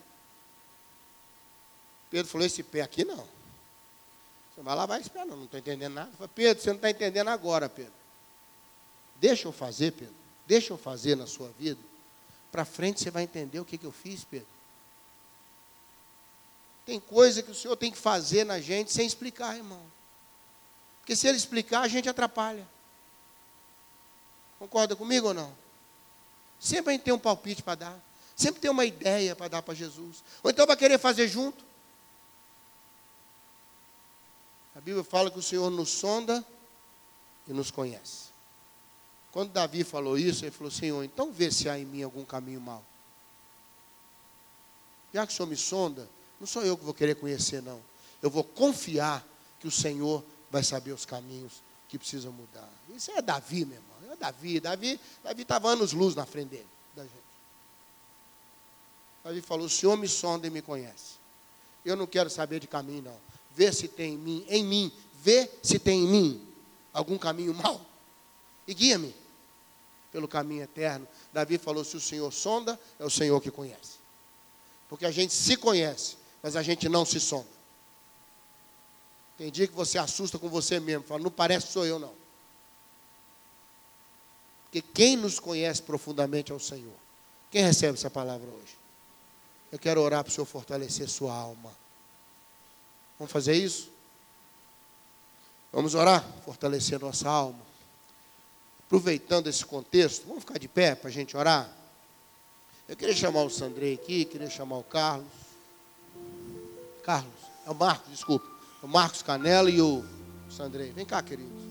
Pedro 2.12 2.32
falou, 2.32 2.45
esse 2.45 2.62
pé 2.62 2.82
aqui 2.82 3.04
não. 3.04 3.28
Você 4.54 4.62
vai 4.62 4.76
lavar 4.76 5.02
esse 5.02 5.10
pé 5.10 5.26
não, 5.26 5.38
não 5.38 5.45
estou 5.45 5.60
entendendo 5.60 5.95
nada. 5.95 6.12
falei, 6.12 6.30
Pedro, 6.36 6.62
você 6.62 6.69
não 6.69 6.76
está 6.76 6.91
entendendo 6.91 7.30
agora, 7.30 7.67
Pedro. 7.67 7.93
Deixa 9.15 9.48
eu 9.48 9.52
fazer, 9.52 9.91
Pedro. 9.93 10.13
Deixa 10.45 10.72
eu 10.72 10.78
fazer 10.78 11.15
na 11.15 11.26
sua 11.26 11.50
vida. 11.58 11.82
Para 12.52 12.63
frente 12.63 13.02
você 13.02 13.10
vai 13.10 13.24
entender 13.24 13.60
o 13.60 13.65
que, 13.65 13.80
que 13.80 13.86
eu 13.88 13.91
fiz, 13.91 14.24
Pedro. 14.24 14.48
Tem 16.86 17.00
coisa 17.00 17.41
que 17.41 17.50
o 17.50 17.56
Senhor 17.56 17.76
tem 17.76 17.91
que 17.91 17.98
fazer 17.98 18.43
na 18.43 18.60
gente 18.60 18.93
sem 18.93 19.08
explicar, 19.08 19.58
irmão. 19.58 19.82
Porque 21.00 21.15
se 21.15 21.28
ele 21.28 21.38
explicar, 21.39 21.82
a 21.82 21.88
gente 21.88 22.08
atrapalha. 22.08 22.67
Concorda 24.60 24.95
comigo 24.95 25.30
ou 25.30 25.34
não? 25.34 25.56
Sempre 26.60 26.89
a 26.89 26.91
gente 26.93 27.04
tem 27.04 27.13
um 27.13 27.19
palpite 27.19 27.63
para 27.63 27.76
dar. 27.76 28.00
Sempre 28.36 28.62
tem 28.62 28.69
uma 28.69 28.86
ideia 28.86 29.36
para 29.36 29.48
dar 29.48 29.62
para 29.62 29.74
Jesus. 29.74 30.24
Ou 30.43 30.52
então 30.52 30.67
vai 30.67 30.76
querer 30.76 31.00
fazer 31.00 31.28
junto. 31.28 31.63
A 34.76 34.82
Bíblia 34.82 35.04
fala 35.04 35.32
que 35.32 35.39
o 35.39 35.41
Senhor 35.41 35.69
nos 35.69 35.89
sonda 35.89 36.45
e 37.48 37.54
nos 37.54 37.72
conhece. 37.72 38.30
Quando 39.32 39.52
Davi 39.52 39.84
falou 39.84 40.17
isso, 40.17 40.43
ele 40.43 40.52
falou: 40.52 40.72
Senhor, 40.72 41.04
então 41.04 41.32
vê 41.32 41.52
se 41.52 41.69
há 41.69 41.78
em 41.78 41.86
mim 41.86 42.04
algum 42.04 42.26
caminho 42.26 42.62
mau. 42.62 42.84
Já 45.13 45.26
que 45.26 45.34
o 45.34 45.36
Senhor 45.36 45.48
me 45.48 45.58
sonda, 45.58 46.08
não 46.39 46.48
sou 46.48 46.63
eu 46.63 46.78
que 46.78 46.84
vou 46.84 46.93
querer 46.93 47.15
conhecer, 47.15 47.62
não. 47.62 47.82
Eu 48.22 48.30
vou 48.30 48.43
confiar 48.43 49.26
que 49.60 49.67
o 49.67 49.72
Senhor 49.72 50.24
vai 50.50 50.63
saber 50.63 50.91
os 50.91 51.06
caminhos 51.06 51.62
que 51.88 51.98
precisam 51.98 52.32
mudar. 52.32 52.69
Isso 52.89 53.12
é 53.12 53.22
Davi. 53.22 53.63
É 53.63 53.88
Davi. 54.19 54.60
Davi 54.60 54.99
Davi 55.23 55.41
estava 55.41 55.69
anos 55.69 55.93
luz 55.93 56.15
na 56.15 56.25
frente 56.25 56.49
dele, 56.49 56.67
da 56.95 57.03
gente. 57.03 57.13
Davi 59.23 59.41
falou: 59.41 59.65
O 59.65 59.69
Senhor 59.69 59.97
me 59.97 60.08
sonda 60.08 60.47
e 60.47 60.49
me 60.49 60.62
conhece. 60.62 61.17
Eu 61.86 61.95
não 61.95 62.05
quero 62.05 62.29
saber 62.29 62.60
de 62.60 62.67
caminho, 62.67 63.03
não. 63.03 63.17
Vê 63.55 63.71
se 63.71 63.88
tem 63.88 64.13
em 64.13 64.17
mim, 64.17 64.45
em 64.47 64.63
mim, 64.63 64.91
vê 65.21 65.49
se 65.63 65.79
tem 65.79 66.03
em 66.03 66.08
mim 66.08 66.47
algum 66.93 67.17
caminho 67.17 67.53
mau 67.53 67.86
e 68.67 68.73
guia-me 68.73 69.15
pelo 70.12 70.27
caminho 70.27 70.63
eterno. 70.63 71.08
Davi 71.34 71.58
falou: 71.58 71.84
se 71.84 71.97
o 71.97 72.01
Senhor 72.01 72.32
sonda, 72.32 72.79
é 72.99 73.05
o 73.05 73.10
Senhor 73.10 73.39
que 73.41 73.49
conhece. 73.49 73.99
Porque 74.88 75.05
a 75.05 75.12
gente 75.12 75.34
se 75.34 75.55
conhece, 75.55 76.17
mas 76.41 76.55
a 76.55 76.63
gente 76.63 76.89
não 76.89 77.05
se 77.05 77.19
sonda. 77.19 77.60
Tem 79.38 79.49
dia 79.49 79.67
que 79.67 79.73
você 79.73 79.97
assusta 79.97 80.38
com 80.38 80.49
você 80.49 80.79
mesmo, 80.79 81.05
fala, 81.05 81.21
não 81.21 81.32
parece 81.32 81.67
que 81.67 81.73
sou 81.73 81.86
eu, 81.86 81.97
não. 81.97 82.18
Porque 84.71 84.82
quem 84.82 85.15
nos 85.15 85.39
conhece 85.39 85.82
profundamente 85.82 86.51
é 86.51 86.55
o 86.55 86.60
Senhor. 86.60 86.93
Quem 87.49 87.63
recebe 87.63 87.97
essa 87.97 88.10
palavra 88.10 88.47
hoje? 88.47 88.77
Eu 89.71 89.79
quero 89.79 90.01
orar 90.01 90.23
para 90.23 90.32
o 90.32 90.34
Senhor 90.34 90.45
fortalecer 90.45 91.10
sua 91.10 91.34
alma. 91.34 91.71
Vamos 93.17 93.32
fazer 93.32 93.53
isso? 93.53 93.91
Vamos 95.71 95.95
orar? 95.95 96.25
Fortalecer 96.45 96.99
nossa 96.99 97.27
alma 97.27 97.69
aproveitando 98.89 99.45
esse 99.45 99.63
contexto, 99.63 100.25
vamos 100.25 100.43
ficar 100.43 100.58
de 100.58 100.67
pé 100.67 100.95
para 100.95 101.10
a 101.10 101.12
gente 101.12 101.38
orar? 101.38 101.69
Eu 102.88 102.97
queria 102.97 103.15
chamar 103.15 103.43
o 103.43 103.49
Sandrei 103.49 103.93
aqui, 103.93 104.25
queria 104.25 104.49
chamar 104.49 104.79
o 104.79 104.84
Carlos. 104.84 105.27
Carlos, 107.03 107.32
é 107.67 107.69
o 107.69 107.75
Marcos, 107.75 108.10
desculpa. 108.10 108.49
O 108.82 108.88
Marcos 108.88 109.21
Canela 109.21 109.69
e 109.69 109.79
o 109.79 110.03
Sandrei. 110.49 110.91
Vem 110.91 111.05
cá, 111.05 111.21
queridos. 111.21 111.62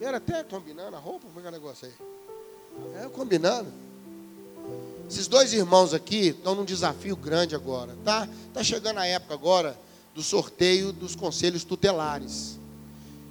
Era 0.00 0.16
até 0.16 0.42
combinando 0.42 0.96
a 0.96 0.98
roupa, 0.98 1.28
como 1.28 1.38
é 1.38 1.42
que 1.42 1.46
é 1.46 1.50
o 1.50 1.52
negócio 1.52 1.86
aí? 1.86 1.94
É, 2.96 3.08
combinando. 3.08 3.72
Esses 5.08 5.26
dois 5.26 5.52
irmãos 5.52 5.92
aqui 5.92 6.28
estão 6.28 6.54
num 6.54 6.64
desafio 6.64 7.16
grande 7.16 7.54
agora, 7.54 7.96
tá? 8.04 8.28
Tá 8.54 8.62
chegando 8.62 8.98
a 8.98 9.06
época 9.06 9.34
agora 9.34 9.78
do 10.14 10.22
sorteio 10.22 10.92
dos 10.92 11.16
conselhos 11.16 11.64
tutelares. 11.64 12.58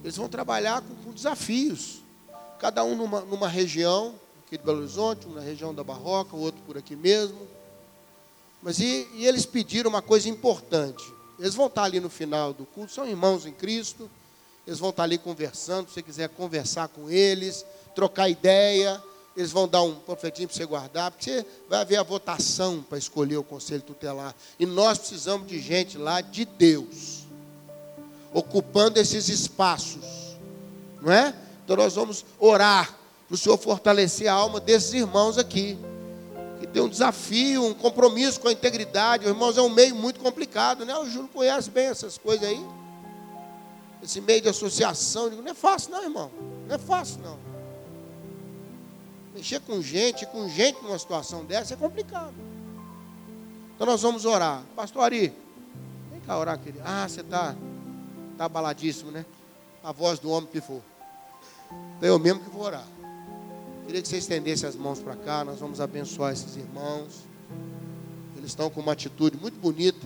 Eles 0.03 0.17
vão 0.17 0.27
trabalhar 0.27 0.81
com, 0.81 0.95
com 0.95 1.11
desafios 1.11 1.99
cada 2.59 2.83
um 2.83 2.93
numa, 2.93 3.21
numa 3.21 3.47
região, 3.47 4.13
aqui 4.45 4.57
de 4.57 4.63
Belo 4.63 4.79
Horizonte, 4.79 5.25
uma 5.25 5.35
na 5.35 5.41
região 5.41 5.73
da 5.73 5.83
Barroca, 5.83 6.35
o 6.35 6.41
outro 6.41 6.61
por 6.67 6.77
aqui 6.77 6.95
mesmo. 6.95 7.47
Mas 8.61 8.79
e, 8.79 9.07
e, 9.13 9.25
eles 9.25 9.45
pediram 9.45 9.89
uma 9.89 10.01
coisa 10.01 10.27
importante. 10.27 11.03
Eles 11.39 11.55
vão 11.55 11.67
estar 11.67 11.83
ali 11.83 12.01
no 12.01 12.09
final 12.09 12.53
do 12.53 12.65
culto, 12.65 12.91
são 12.91 13.07
irmãos 13.07 13.45
em 13.45 13.53
Cristo. 13.53 14.09
Eles 14.67 14.77
vão 14.77 14.89
estar 14.89 15.03
ali 15.03 15.17
conversando. 15.17 15.87
Se 15.87 15.93
você 15.93 16.01
quiser 16.01 16.27
conversar 16.29 16.89
com 16.89 17.09
eles, 17.09 17.65
trocar 17.95 18.27
ideia, 18.27 19.01
eles 19.39 19.51
vão 19.51 19.67
dar 19.67 19.81
um 19.83 19.95
profetinho 19.95 20.47
para 20.47 20.57
você 20.57 20.65
guardar, 20.65 21.11
porque 21.11 21.45
vai 21.69 21.79
haver 21.79 21.97
a 21.97 22.03
votação 22.03 22.83
para 22.87 22.97
escolher 22.97 23.37
o 23.37 23.43
conselho 23.43 23.81
tutelar. 23.81 24.35
E 24.59 24.65
nós 24.65 24.97
precisamos 24.97 25.47
de 25.47 25.59
gente 25.59 25.97
lá 25.97 26.19
de 26.19 26.43
Deus, 26.43 27.23
ocupando 28.33 28.99
esses 28.99 29.29
espaços, 29.29 30.35
não 31.01 31.11
é? 31.11 31.33
Então 31.63 31.77
nós 31.77 31.95
vamos 31.95 32.25
orar 32.37 32.93
para 33.27 33.35
o 33.35 33.37
Senhor 33.37 33.57
fortalecer 33.57 34.27
a 34.27 34.33
alma 34.33 34.59
desses 34.59 34.93
irmãos 34.93 35.37
aqui. 35.37 35.77
Que 36.59 36.67
tem 36.67 36.81
um 36.81 36.89
desafio, 36.89 37.63
um 37.63 37.73
compromisso 37.73 38.41
com 38.41 38.49
a 38.49 38.51
integridade. 38.51 39.23
Os 39.23 39.29
irmãos 39.29 39.57
é 39.57 39.61
um 39.61 39.69
meio 39.69 39.95
muito 39.95 40.19
complicado, 40.19 40.83
né? 40.83 40.97
O 40.97 41.09
Júlio 41.09 41.29
conhece 41.29 41.69
bem 41.69 41.85
essas 41.85 42.17
coisas 42.17 42.45
aí. 42.45 42.61
Esse 44.03 44.19
meio 44.19 44.41
de 44.41 44.49
associação. 44.49 45.29
Não 45.29 45.47
é 45.47 45.53
fácil, 45.53 45.91
não, 45.91 46.03
irmão. 46.03 46.29
Não 46.67 46.75
é 46.75 46.77
fácil, 46.77 47.21
não. 47.21 47.48
Mexer 49.33 49.59
com 49.61 49.81
gente, 49.81 50.25
com 50.27 50.47
gente 50.49 50.81
numa 50.81 50.97
situação 50.97 51.45
dessa 51.45 51.73
é 51.73 51.77
complicado. 51.77 52.33
Então 53.75 53.87
nós 53.87 54.01
vamos 54.01 54.25
orar. 54.25 54.63
Pastor 54.75 55.03
Ari, 55.03 55.33
vem 56.11 56.19
cá 56.21 56.37
orar, 56.37 56.57
querido. 56.59 56.83
Ah, 56.85 57.07
você 57.07 57.21
está 57.21 57.55
tá 58.37 58.45
abaladíssimo, 58.45 59.11
né? 59.11 59.25
A 59.83 59.91
voz 59.91 60.19
do 60.19 60.29
homem 60.29 60.49
que 60.49 60.59
for. 60.59 60.81
Então 61.97 62.09
eu 62.09 62.19
mesmo 62.19 62.41
que 62.41 62.49
vou 62.49 62.63
orar. 62.63 62.85
Queria 63.85 64.01
que 64.01 64.07
você 64.07 64.17
estendesse 64.17 64.65
as 64.65 64.75
mãos 64.75 64.99
para 64.99 65.15
cá. 65.15 65.43
Nós 65.45 65.59
vamos 65.59 65.79
abençoar 65.79 66.33
esses 66.33 66.55
irmãos. 66.55 67.25
Eles 68.37 68.49
estão 68.49 68.69
com 68.69 68.81
uma 68.81 68.93
atitude 68.93 69.37
muito 69.37 69.59
bonita 69.59 70.05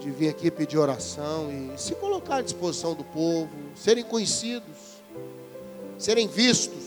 de 0.00 0.10
vir 0.10 0.28
aqui 0.28 0.50
pedir 0.50 0.78
oração 0.78 1.48
e 1.50 1.78
se 1.78 1.94
colocar 1.94 2.36
à 2.36 2.42
disposição 2.42 2.94
do 2.94 3.04
povo, 3.04 3.50
serem 3.74 4.04
conhecidos, 4.04 4.76
serem 5.98 6.28
vistos. 6.28 6.85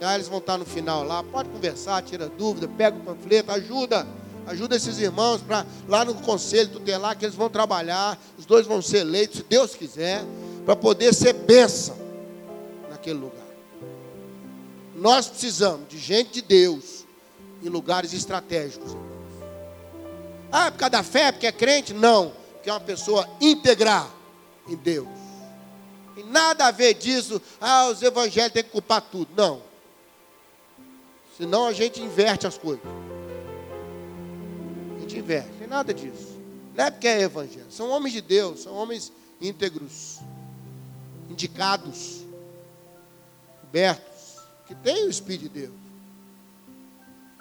Ah, 0.00 0.14
eles 0.14 0.28
vão 0.28 0.38
estar 0.38 0.56
no 0.56 0.64
final 0.64 1.02
lá, 1.02 1.22
pode 1.24 1.48
conversar, 1.48 2.02
tira 2.02 2.28
dúvida, 2.28 2.68
pega 2.68 2.96
o 2.96 3.00
panfleto, 3.00 3.50
ajuda, 3.50 4.06
ajuda 4.46 4.76
esses 4.76 4.98
irmãos 4.98 5.40
para 5.42 5.66
lá 5.88 6.04
no 6.04 6.14
conselho 6.14 6.70
tutelar 6.70 7.16
que 7.16 7.24
eles 7.24 7.34
vão 7.34 7.50
trabalhar, 7.50 8.18
os 8.38 8.46
dois 8.46 8.66
vão 8.66 8.80
ser 8.80 8.98
eleitos, 8.98 9.38
se 9.38 9.44
Deus 9.44 9.74
quiser, 9.74 10.24
para 10.64 10.76
poder 10.76 11.12
ser 11.12 11.32
bênção 11.32 11.96
naquele 12.88 13.18
lugar. 13.18 13.46
Nós 14.94 15.28
precisamos 15.28 15.88
de 15.88 15.98
gente 15.98 16.34
de 16.34 16.42
Deus 16.42 17.04
em 17.62 17.68
lugares 17.68 18.12
estratégicos. 18.12 18.96
Ah, 20.50 20.66
é 20.66 20.70
por 20.70 20.78
causa 20.78 20.90
da 20.90 21.02
fé, 21.02 21.32
porque 21.32 21.46
é 21.46 21.52
crente? 21.52 21.92
Não, 21.92 22.32
porque 22.54 22.70
é 22.70 22.72
uma 22.72 22.80
pessoa 22.80 23.28
íntegra 23.40 24.06
em 24.68 24.76
Deus. 24.76 25.08
E 26.16 26.22
nada 26.24 26.66
a 26.66 26.70
ver 26.70 26.94
disso, 26.94 27.40
ah, 27.60 27.88
os 27.88 28.02
evangélicos 28.02 28.54
têm 28.54 28.64
que 28.64 28.70
culpar 28.70 29.02
tudo. 29.02 29.28
Não. 29.36 29.67
Senão 31.38 31.68
a 31.68 31.72
gente 31.72 32.02
inverte 32.02 32.48
as 32.48 32.58
coisas. 32.58 32.84
A 34.96 34.98
gente 34.98 35.16
inverte, 35.16 35.48
tem 35.56 35.68
nada 35.68 35.94
disso. 35.94 36.36
Não 36.74 36.84
é 36.84 36.90
porque 36.90 37.06
é 37.06 37.22
evangelho, 37.22 37.70
são 37.70 37.90
homens 37.90 38.12
de 38.12 38.20
Deus, 38.20 38.64
são 38.64 38.74
homens 38.74 39.12
íntegros, 39.40 40.18
indicados, 41.30 42.24
cobertos, 43.60 44.36
que 44.66 44.74
têm 44.74 45.06
o 45.06 45.10
Espírito 45.10 45.42
de 45.42 45.60
Deus, 45.60 45.74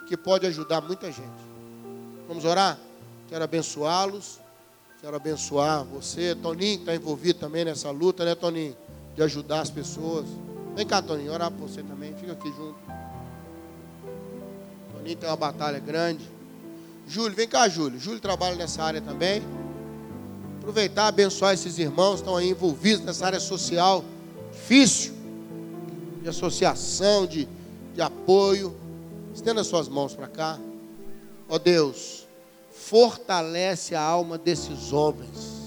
que 0.08 0.16
pode 0.16 0.45
ajudar 0.45 0.80
muita 0.82 1.12
gente. 1.12 1.43
Vamos 2.28 2.45
orar? 2.45 2.78
Quero 3.28 3.43
abençoá-los. 3.43 4.39
Quero 5.02 5.16
abençoar 5.16 5.84
você. 5.86 6.36
Toninho 6.36 6.80
está 6.80 6.93
envolvido 6.93 7.39
também 7.39 7.66
nessa 7.66 7.89
luta, 7.89 8.24
né, 8.24 8.36
Toninho? 8.36 8.78
De 9.16 9.24
ajudar 9.24 9.62
as 9.62 9.72
pessoas. 9.72 10.26
Vem 10.76 10.86
cá, 10.86 11.02
Toninho, 11.02 11.34
orar 11.34 11.50
por 11.50 11.68
você 11.68 11.82
também. 11.82 12.16
Fica 12.16 12.34
aqui 12.34 12.50
junto. 12.50 12.78
Toninho 15.08 15.18
tem 15.18 15.30
uma 15.30 15.38
batalha 15.38 15.80
grande. 15.80 16.30
Júlio, 17.08 17.36
vem 17.36 17.47
cá, 17.47 17.70
Júlio. 17.70 17.97
Júlio 17.97 18.20
trabalha 18.20 18.55
nessa 18.55 18.84
área 18.84 18.99
também. 18.99 19.41
Aproveitar, 20.60 21.08
abençoar 21.08 21.53
esses 21.53 21.80
irmãos 21.80 22.16
que 22.16 22.22
estão 22.22 22.36
aí 22.36 22.49
envolvidos 22.49 23.05
nessa 23.05 23.26
área 23.26 23.39
social 23.39 24.03
difícil, 24.51 25.14
de 26.22 26.28
associação, 26.28 27.26
de, 27.26 27.47
de 27.95 28.01
apoio. 28.01 28.76
Estenda 29.34 29.64
suas 29.64 29.88
mãos 29.88 30.14
para 30.14 30.28
cá. 30.28 30.60
Ó 31.47 31.55
oh, 31.55 31.60
Deus, 31.60 32.28
fortalece 32.72 33.95
a 33.95 34.01
alma 34.01 34.38
desses 34.38 34.91
homens. 34.91 35.58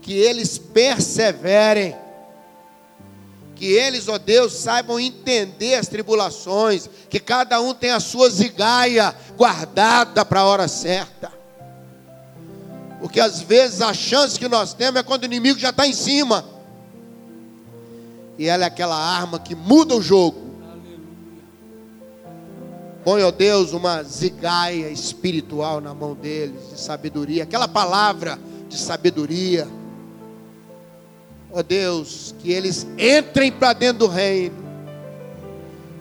Que 0.00 0.12
eles 0.12 0.58
perseverem. 0.58 1.96
Que 3.58 3.66
eles, 3.66 4.08
ó 4.08 4.16
Deus, 4.16 4.54
saibam 4.54 4.98
entender 4.98 5.74
as 5.74 5.86
tribulações. 5.86 6.88
Que 7.10 7.20
cada 7.20 7.60
um 7.60 7.74
tenha 7.74 7.96
a 7.96 8.00
sua 8.00 8.30
zigaia 8.30 9.14
guardada 9.36 10.24
para 10.24 10.40
a 10.40 10.44
hora 10.46 10.68
certa. 10.68 11.30
Porque 13.00 13.20
às 13.20 13.42
vezes 13.42 13.82
a 13.82 13.92
chance 13.92 14.38
que 14.38 14.48
nós 14.48 14.72
temos 14.72 15.00
é 15.00 15.02
quando 15.02 15.24
o 15.24 15.26
inimigo 15.26 15.58
já 15.58 15.70
está 15.70 15.86
em 15.86 15.92
cima. 15.92 16.44
E 18.38 18.46
ela 18.46 18.64
é 18.64 18.66
aquela 18.68 18.96
arma 18.96 19.38
que 19.38 19.54
muda 19.54 19.94
o 19.94 20.00
jogo 20.00 20.48
Põe, 23.08 23.22
ó 23.22 23.30
Deus, 23.30 23.72
uma 23.72 24.02
zigaia 24.02 24.90
espiritual 24.90 25.80
na 25.80 25.94
mão 25.94 26.14
deles, 26.14 26.72
de 26.72 26.78
sabedoria, 26.78 27.44
aquela 27.44 27.66
palavra 27.66 28.38
de 28.68 28.76
sabedoria. 28.76 29.66
Ó 31.50 31.62
Deus, 31.62 32.34
que 32.40 32.52
eles 32.52 32.86
entrem 32.98 33.50
para 33.50 33.72
dentro 33.72 34.00
do 34.00 34.06
reino, 34.06 34.56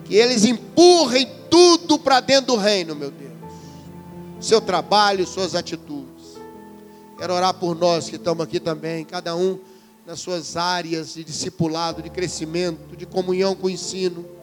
que 0.06 0.16
eles 0.16 0.46
empurrem 0.46 1.28
tudo 1.50 1.98
para 1.98 2.20
dentro 2.20 2.48
do 2.48 2.58
reino, 2.58 2.96
meu 2.96 3.12
Deus. 3.12 3.32
Seu 4.40 4.62
trabalho, 4.62 5.26
suas 5.26 5.56
atitudes. 5.56 6.38
Quero 7.18 7.34
orar 7.34 7.54
por 7.54 7.76
nós 7.76 8.10
que 8.10 8.18
estamos 8.18 8.44
aqui 8.44 8.60
também, 8.60 9.04
cada 9.04 9.36
um 9.36 9.60
nas 10.06 10.20
suas 10.20 10.56
áreas 10.56 11.14
de 11.16 11.24
discipulado, 11.24 12.02
de 12.02 12.10
crescimento, 12.10 12.96
de 12.96 13.06
comunhão 13.06 13.56
com 13.56 13.68
o 13.68 13.70
ensino 13.70 14.38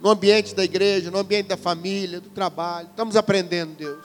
no 0.00 0.08
ambiente 0.08 0.54
da 0.54 0.64
igreja, 0.64 1.10
no 1.10 1.18
ambiente 1.18 1.48
da 1.48 1.56
família, 1.56 2.20
do 2.20 2.30
trabalho. 2.30 2.88
Estamos 2.88 3.16
aprendendo, 3.16 3.74
Deus. 3.74 4.04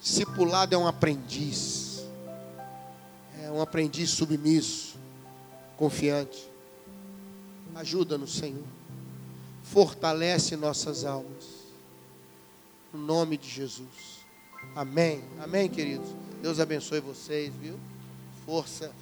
Discipulado 0.00 0.74
é 0.74 0.78
um 0.78 0.86
aprendiz, 0.86 1.81
um 3.52 3.60
aprendiz 3.60 4.10
submisso, 4.10 4.96
confiante. 5.76 6.50
Ajuda-nos, 7.74 8.34
Senhor. 8.34 8.64
Fortalece 9.62 10.56
nossas 10.56 11.04
almas. 11.04 11.62
No 12.92 13.00
nome 13.00 13.36
de 13.36 13.48
Jesus. 13.48 14.22
Amém. 14.74 15.22
Amém, 15.42 15.68
queridos. 15.68 16.08
Deus 16.42 16.60
abençoe 16.60 17.00
vocês, 17.00 17.52
viu? 17.54 17.78
Força, 18.44 18.92